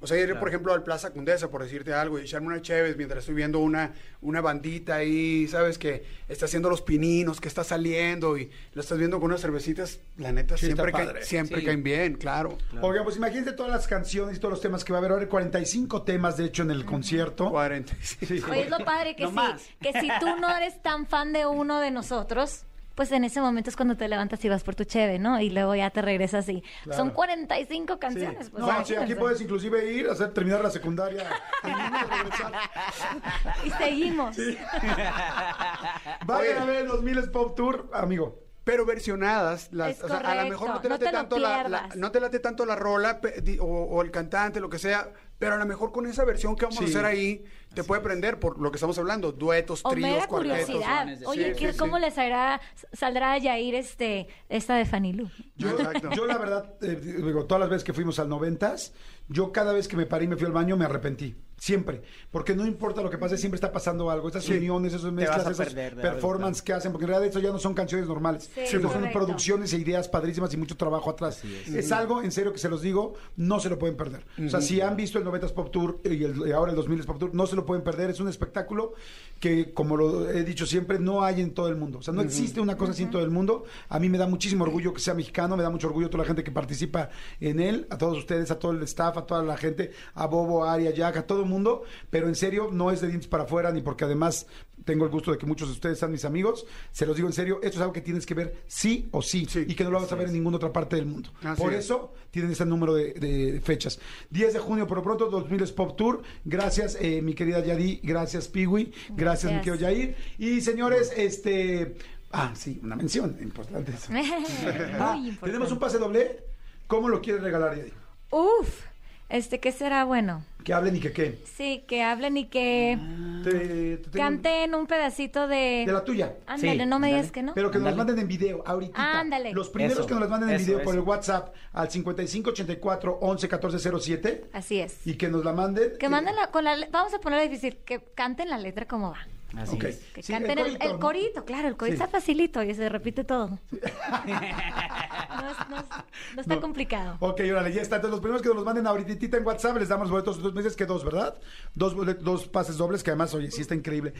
O 0.00 0.06
sea, 0.06 0.18
ir, 0.18 0.34
por 0.38 0.48
ejemplo, 0.48 0.72
al 0.72 0.82
Plaza 0.82 1.10
Condesa, 1.12 1.50
por 1.50 1.62
decirte 1.62 1.92
algo, 1.92 2.18
y 2.18 2.22
echarme 2.22 2.46
una 2.48 2.62
cheves 2.62 2.96
mientras 2.96 3.20
estoy 3.20 3.34
viendo 3.34 3.58
una, 3.58 3.92
una 4.22 4.40
bandita 4.40 4.94
ahí, 4.96 5.46
¿sabes? 5.48 5.76
Que 5.78 6.04
está 6.28 6.46
haciendo 6.46 6.70
los 6.70 6.80
pininos, 6.80 7.38
que 7.40 7.48
está 7.48 7.64
saliendo, 7.64 8.38
y 8.38 8.50
lo 8.72 8.80
estás 8.80 8.96
viendo 8.96 9.18
con 9.20 9.26
unas 9.30 9.42
cervecitas, 9.42 10.00
la 10.16 10.32
neta, 10.32 10.56
Sí, 10.56 10.66
siempre, 10.66 10.90
caen, 10.92 11.10
siempre 11.20 11.60
Sí. 11.60 11.66
caen 11.66 11.82
bien, 11.82 12.14
claro. 12.14 12.56
Oigan, 12.80 13.04
pues 13.04 13.16
imagínense 13.18 13.52
todas 13.52 13.70
las 13.72 13.86
canciones 13.86 14.38
y 14.38 14.40
todos 14.40 14.52
los 14.52 14.60
temas 14.62 14.84
que 14.84 14.92
va 14.94 14.98
a 14.98 15.00
haber. 15.00 15.10
Va 15.10 15.14
a 15.16 15.18
haber 15.18 15.28
45 15.28 16.02
temas, 16.02 16.36
de 16.38 16.44
hecho, 16.46 16.62
en 16.62 16.70
el 16.70 16.84
concierto. 16.86 17.50
45. 17.50 18.50
Oye, 18.50 18.62
es 18.62 18.70
lo 18.70 18.78
padre 18.84 19.14
que, 19.16 19.24
No 19.24 19.28
si, 19.30 19.34
más. 19.34 19.62
que 19.80 19.92
si 20.00 20.08
tú 20.20 20.26
no 20.40 20.48
eres 20.56 20.80
tan 20.82 21.06
fan 21.06 21.32
de 21.32 21.44
uno 21.52 21.80
de 21.80 21.90
nosotros, 21.90 22.64
pues 22.94 23.12
en 23.12 23.24
ese 23.24 23.40
momento 23.40 23.70
es 23.70 23.76
cuando 23.76 23.96
te 23.96 24.06
levantas 24.08 24.44
y 24.44 24.48
vas 24.48 24.62
por 24.62 24.74
tu 24.74 24.84
cheve, 24.84 25.18
¿no? 25.18 25.40
Y 25.40 25.48
luego 25.50 25.74
ya 25.74 25.88
te 25.90 26.02
regresas 26.02 26.48
y 26.48 26.62
Claro. 26.84 26.98
son 26.98 27.10
45 27.10 27.98
canciones. 27.98 28.50
Pues, 28.50 28.62
no, 28.62 28.84
sí, 28.84 28.94
aquí 28.96 29.14
puedes 29.14 29.40
inclusive 29.40 29.90
ir, 29.92 30.08
hacer 30.08 30.34
terminar 30.34 30.60
la 30.62 30.70
secundaria. 30.70 31.24
y 31.64 31.68
regresar. 31.68 32.52
Y 33.64 33.70
seguimos. 33.70 34.36
Vayan 36.26 36.58
a 36.58 36.64
ver 36.64 36.76
el 36.82 36.88
2000 36.88 37.30
Pop 37.30 37.54
Tour, 37.56 37.90
amigo. 37.92 38.38
pero 38.64 38.84
versionadas 38.84 39.68
las 39.72 39.90
Es 39.98 40.04
o 40.04 40.08
sea, 40.08 40.18
a 40.18 40.34
lo 40.44 40.48
mejor 40.50 40.68
no 40.70 40.80
te 40.80 40.88
no 40.88 40.94
late 40.94 41.04
te 41.06 41.12
lo 41.12 41.18
tanto 41.18 41.38
la, 41.38 41.88
no 41.96 42.10
te 42.12 42.20
late 42.20 42.38
tanto 42.40 42.66
la 42.66 42.76
rola 42.76 43.20
o 43.60 44.02
el 44.02 44.10
cantante 44.10 44.60
lo 44.60 44.68
que 44.68 44.78
sea 44.78 45.08
pero 45.40 45.54
a 45.54 45.56
lo 45.58 45.66
mejor 45.66 45.90
con 45.90 46.06
esa 46.06 46.24
versión 46.24 46.54
que 46.54 46.66
vamos 46.66 46.78
Sí. 46.78 46.84
a 46.84 46.88
hacer 46.88 47.04
ahí 47.04 47.44
te 47.74 47.82
puede 47.82 48.00
prender 48.02 48.38
por 48.38 48.60
lo 48.60 48.70
que 48.70 48.76
estamos 48.76 48.96
hablando 48.98 49.32
duetos 49.32 49.80
O 49.82 49.90
tríos 49.90 50.26
cuartetos 50.28 50.66
curiosidad. 50.66 51.08
Oye, 51.26 51.54
sí, 51.54 51.58
¿qué- 51.58 51.72
sí. 51.72 51.78
¿cómo 51.78 51.98
les 51.98 52.16
hará, 52.18 52.60
saldrá 52.92 53.32
a 53.32 53.38
Yair 53.38 53.74
este, 53.74 54.28
esta 54.48 54.76
de 54.76 54.84
Fanilú? 54.84 55.28
Yo, 55.56 55.70
Exacto. 55.70 56.10
yo 56.14 56.26
la 56.26 56.38
verdad, 56.38 56.74
eh, 56.82 57.00
digo, 57.02 57.46
todas 57.46 57.60
las 57.60 57.70
veces 57.70 57.82
que 57.84 57.92
fuimos 57.92 58.18
al 58.20 58.28
noventas, 58.28 58.92
yo 59.28 59.50
cada 59.50 59.72
vez 59.72 59.88
que 59.88 59.96
me 59.96 60.06
paré 60.06 60.26
y 60.26 60.28
me 60.28 60.36
fui 60.36 60.46
al 60.46 60.52
baño 60.52 60.76
me 60.76 60.84
arrepentí. 60.84 61.34
Siempre. 61.60 62.00
Porque 62.30 62.56
no 62.56 62.66
importa 62.66 63.02
lo 63.02 63.10
que 63.10 63.18
pase, 63.18 63.36
siempre 63.36 63.56
está 63.56 63.70
pasando 63.70 64.10
algo. 64.10 64.28
Estas 64.28 64.44
Sí. 64.44 64.54
uniones, 64.54 64.94
esas 64.94 65.12
mezclas, 65.12 65.46
a 65.46 65.50
esas 65.50 65.74
performances 65.94 66.62
que 66.62 66.72
hacen, 66.72 66.90
porque 66.90 67.04
en 67.04 67.10
realidad 67.10 67.28
eso 67.28 67.38
ya 67.38 67.50
no 67.52 67.58
son 67.58 67.74
canciones 67.74 68.08
normales. 68.08 68.50
Sí, 68.54 68.60
Eso 68.76 68.80
son 68.90 69.10
producciones 69.12 69.70
e 69.74 69.76
ideas 69.76 70.08
padrísimas 70.08 70.52
y 70.54 70.56
mucho 70.56 70.74
trabajo 70.78 71.10
atrás. 71.10 71.42
Es, 71.66 71.92
algo, 71.92 72.22
en 72.22 72.32
serio, 72.32 72.50
que 72.54 72.58
se 72.58 72.70
los 72.70 72.80
digo, 72.80 73.12
no 73.36 73.60
se 73.60 73.68
lo 73.68 73.78
pueden 73.78 73.94
perder. 73.98 74.24
O 74.42 74.48
sea, 74.48 74.62
si 74.62 74.80
han 74.80 74.96
visto 74.96 75.18
el 75.18 75.24
90s 75.24 75.52
Pop 75.52 75.70
Tour 75.70 76.00
y, 76.02 76.24
el- 76.24 76.48
y 76.48 76.52
ahora 76.52 76.70
el 76.72 76.76
2000 76.76 77.04
Pop 77.04 77.18
Tour, 77.18 77.34
no 77.34 77.46
se 77.46 77.56
lo 77.56 77.66
pueden 77.66 77.84
perder. 77.84 78.08
Es 78.08 78.20
un 78.20 78.28
espectáculo 78.28 78.94
que, 79.38 79.74
como 79.74 79.98
lo 79.98 80.30
he 80.30 80.44
dicho 80.44 80.64
siempre, 80.64 80.98
no 80.98 81.22
hay 81.22 81.42
en 81.42 81.52
todo 81.52 81.68
el 81.68 81.76
mundo. 81.76 81.98
O 81.98 82.02
sea, 82.02 82.14
no 82.14 82.22
existe 82.22 82.60
una 82.62 82.78
cosa 82.78 82.92
así 82.92 83.02
en 83.02 83.10
todo 83.10 83.22
el 83.22 83.30
mundo. 83.30 83.64
A 83.90 83.98
mí 84.00 84.08
me 84.08 84.16
da 84.16 84.26
muchísimo 84.26 84.64
orgullo 84.64 84.94
que 84.94 85.00
sea 85.00 85.12
mexicano, 85.12 85.58
me 85.58 85.62
da 85.62 85.68
mucho 85.68 85.88
orgullo 85.88 86.08
toda 86.08 86.24
la 86.24 86.26
gente 86.26 86.42
que 86.42 86.50
participa 86.50 87.10
en 87.38 87.60
él, 87.60 87.86
a 87.90 87.98
todos 87.98 88.16
ustedes, 88.16 88.50
a 88.50 88.58
todo 88.58 88.72
el 88.72 88.82
staff, 88.84 89.18
a 89.18 89.26
toda 89.26 89.42
la 89.42 89.58
gente, 89.58 89.90
a 90.14 90.26
Bobo, 90.26 90.64
a 90.64 90.72
Aria, 90.72 90.90
Jack, 90.90 91.18
a 91.18 91.26
todo 91.26 91.40
el 91.42 91.49
mundo, 91.50 91.82
pero 92.08 92.26
en 92.28 92.34
serio, 92.34 92.70
no 92.72 92.90
es 92.90 93.00
de 93.02 93.08
dientes 93.08 93.28
para 93.28 93.44
afuera, 93.44 93.70
ni 93.72 93.82
porque 93.82 94.04
además 94.04 94.46
tengo 94.84 95.04
el 95.04 95.10
gusto 95.10 95.30
de 95.30 95.36
que 95.38 95.44
muchos 95.44 95.68
de 95.68 95.74
ustedes 95.74 95.98
sean 95.98 96.10
mis 96.10 96.24
amigos. 96.24 96.64
Se 96.90 97.04
los 97.04 97.14
digo 97.14 97.28
en 97.28 97.34
serio, 97.34 97.56
esto 97.62 97.76
es 97.76 97.80
algo 97.82 97.92
que 97.92 98.00
tienes 98.00 98.24
que 98.24 98.32
ver 98.34 98.62
sí 98.66 99.08
o 99.10 99.20
sí, 99.20 99.44
Sí. 99.46 99.64
y 99.68 99.74
que 99.74 99.84
no 99.84 99.90
lo 99.90 100.00
vas 100.00 100.10
a 100.10 100.14
ver 100.14 100.28
en 100.28 100.32
ninguna 100.32 100.56
otra 100.56 100.72
parte 100.72 100.96
del 100.96 101.04
mundo. 101.06 101.30
Así 101.44 101.60
Por 101.60 101.74
es. 101.74 101.84
eso 101.84 102.14
tienen 102.30 102.52
ese 102.52 102.64
número 102.64 102.94
de, 102.94 103.12
de 103.12 103.60
fechas. 103.60 104.00
10 104.30 104.54
de 104.54 104.58
junio, 104.58 104.86
por 104.86 104.96
lo 104.96 105.02
pronto, 105.02 105.28
2000 105.28 105.62
es 105.62 105.72
Pop 105.72 105.96
Tour. 105.96 106.22
Gracias, 106.46 106.96
eh, 107.00 107.20
mi 107.20 107.34
querida 107.34 107.62
Yadi. 107.62 108.00
Gracias, 108.02 108.48
Piwi. 108.48 108.92
Gracias, 109.10 109.52
mi 109.52 109.58
querido 109.58 109.76
Yair. 109.76 110.16
Y 110.38 110.60
señores, 110.62 111.12
este. 111.16 111.96
Ah, 112.32 112.52
sí, 112.54 112.80
una 112.82 112.94
mención 112.96 113.36
importante. 113.42 113.92
eso. 113.92 114.10
Muy 114.12 114.20
Ah, 114.22 115.16
importante. 115.18 115.38
tenemos 115.42 115.70
un 115.72 115.78
pase 115.78 115.98
doble. 115.98 116.44
¿Cómo 116.86 117.08
lo 117.08 117.20
quieres 117.20 117.42
regalar, 117.42 117.76
Yadi? 117.76 117.92
Uf, 118.30 118.84
este, 119.28 119.58
¿qué 119.60 119.72
será 119.72 120.04
bueno? 120.04 120.44
Que 120.64 120.74
hablen 120.74 120.96
y 120.96 121.00
que 121.00 121.12
qué. 121.12 121.38
Sí, 121.56 121.84
que 121.88 122.02
hablen 122.02 122.36
y 122.36 122.46
que 122.46 122.98
Te- 123.44 123.50
te 123.50 123.96
tengo- 124.10 124.16
canten 124.24 124.74
un 124.74 124.86
pedacito 124.86 125.48
de... 125.48 125.84
De 125.86 125.92
la 125.92 126.04
tuya. 126.04 126.34
Ándale, 126.46 126.82
Sí, 126.84 126.86
no 126.88 126.98
me 126.98 127.08
digas 127.08 127.32
que 127.32 127.42
no. 127.42 127.54
Pero 127.54 127.70
que 127.70 127.78
nos 127.78 127.86
las 127.86 127.96
manden 127.96 128.18
en 128.18 128.28
video 128.28 128.62
ahorita. 128.66 129.20
Ándale. 129.20 129.52
Los 129.52 129.70
primeros 129.70 129.98
Eso, 129.98 130.06
que 130.06 130.12
nos 130.14 130.20
las 130.22 130.30
manden 130.30 130.50
en 130.50 130.56
eso, 130.56 130.66
video 130.66 130.82
por 130.82 130.94
el. 130.94 131.00
WhatsApp 131.00 131.54
al 131.72 131.90
5584 131.90 133.18
11 133.20 133.48
14 133.48 133.78
07 134.00 134.44
Así 134.52 134.80
es. 134.80 135.06
y 135.06 135.14
que 135.14 135.28
nos 135.28 135.44
la 135.44 135.52
manden. 135.52 135.92
Que 135.98 136.08
manden 136.08 136.36
la, 136.36 136.50
con 136.50 136.64
la, 136.64 136.76
vamos 136.90 137.14
a 137.14 137.18
ponerlo 137.20 137.42
difícil, 137.42 137.78
que 137.84 138.00
canten 138.14 138.50
la 138.50 138.58
letra 138.58 138.86
como 138.86 139.10
va. 139.12 139.26
Así 139.56 139.76
Ok. 139.76 139.84
es. 139.84 139.98
Que 140.14 140.22
Sí, 140.22 140.32
canten 140.32 140.58
el, 140.58 140.64
corito, 140.64 140.84
el 140.86 140.92
¿no? 140.92 140.98
corito, 141.00 141.44
claro, 141.44 141.68
el 141.68 141.76
corito 141.76 141.96
Sí. 141.98 142.02
está 142.02 142.08
facilito 142.18 142.62
y 142.62 142.74
se 142.74 142.88
repite 142.88 143.24
todo. 143.24 143.58
no, 143.72 145.50
es- 145.50 145.68
no 145.68 145.76
es- 145.78 145.86
no 146.34 146.40
está 146.42 146.54
No. 146.54 146.60
complicado. 146.60 147.16
Ok, 147.20 147.40
órale, 147.50 147.72
ya 147.72 147.82
está. 147.82 147.96
Entonces, 147.96 148.12
los 148.12 148.20
primeros 148.20 148.42
que 148.42 148.48
nos 148.48 148.56
los 148.56 148.64
manden 148.64 148.86
ahorita 148.86 149.36
en 149.36 149.46
WhatsApp 149.46 149.76
les 149.78 149.88
damos 149.88 150.10
boletos 150.10 150.40
dos 150.42 150.54
meses 150.54 150.76
que 150.76 150.86
dos, 150.86 151.04
¿verdad? 151.04 151.34
Dos, 151.74 151.94
dos 152.22 152.46
pases 152.46 152.76
dobles 152.76 153.02
que 153.02 153.10
además, 153.10 153.34
oye, 153.34 153.50
sí 153.50 153.60
está 153.62 153.74
increíble. 153.74 154.14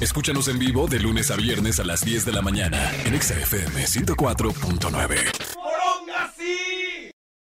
Escúchanos 0.00 0.46
en 0.48 0.58
vivo 0.58 0.86
de 0.86 1.00
lunes 1.00 1.30
a 1.30 1.36
viernes 1.36 1.80
a 1.80 1.84
las 1.84 2.02
10 2.04 2.24
de 2.24 2.32
la 2.32 2.42
mañana 2.42 2.90
en 3.04 3.14
Exa 3.14 3.34
FM 3.34 3.86
104.9. 3.86 5.16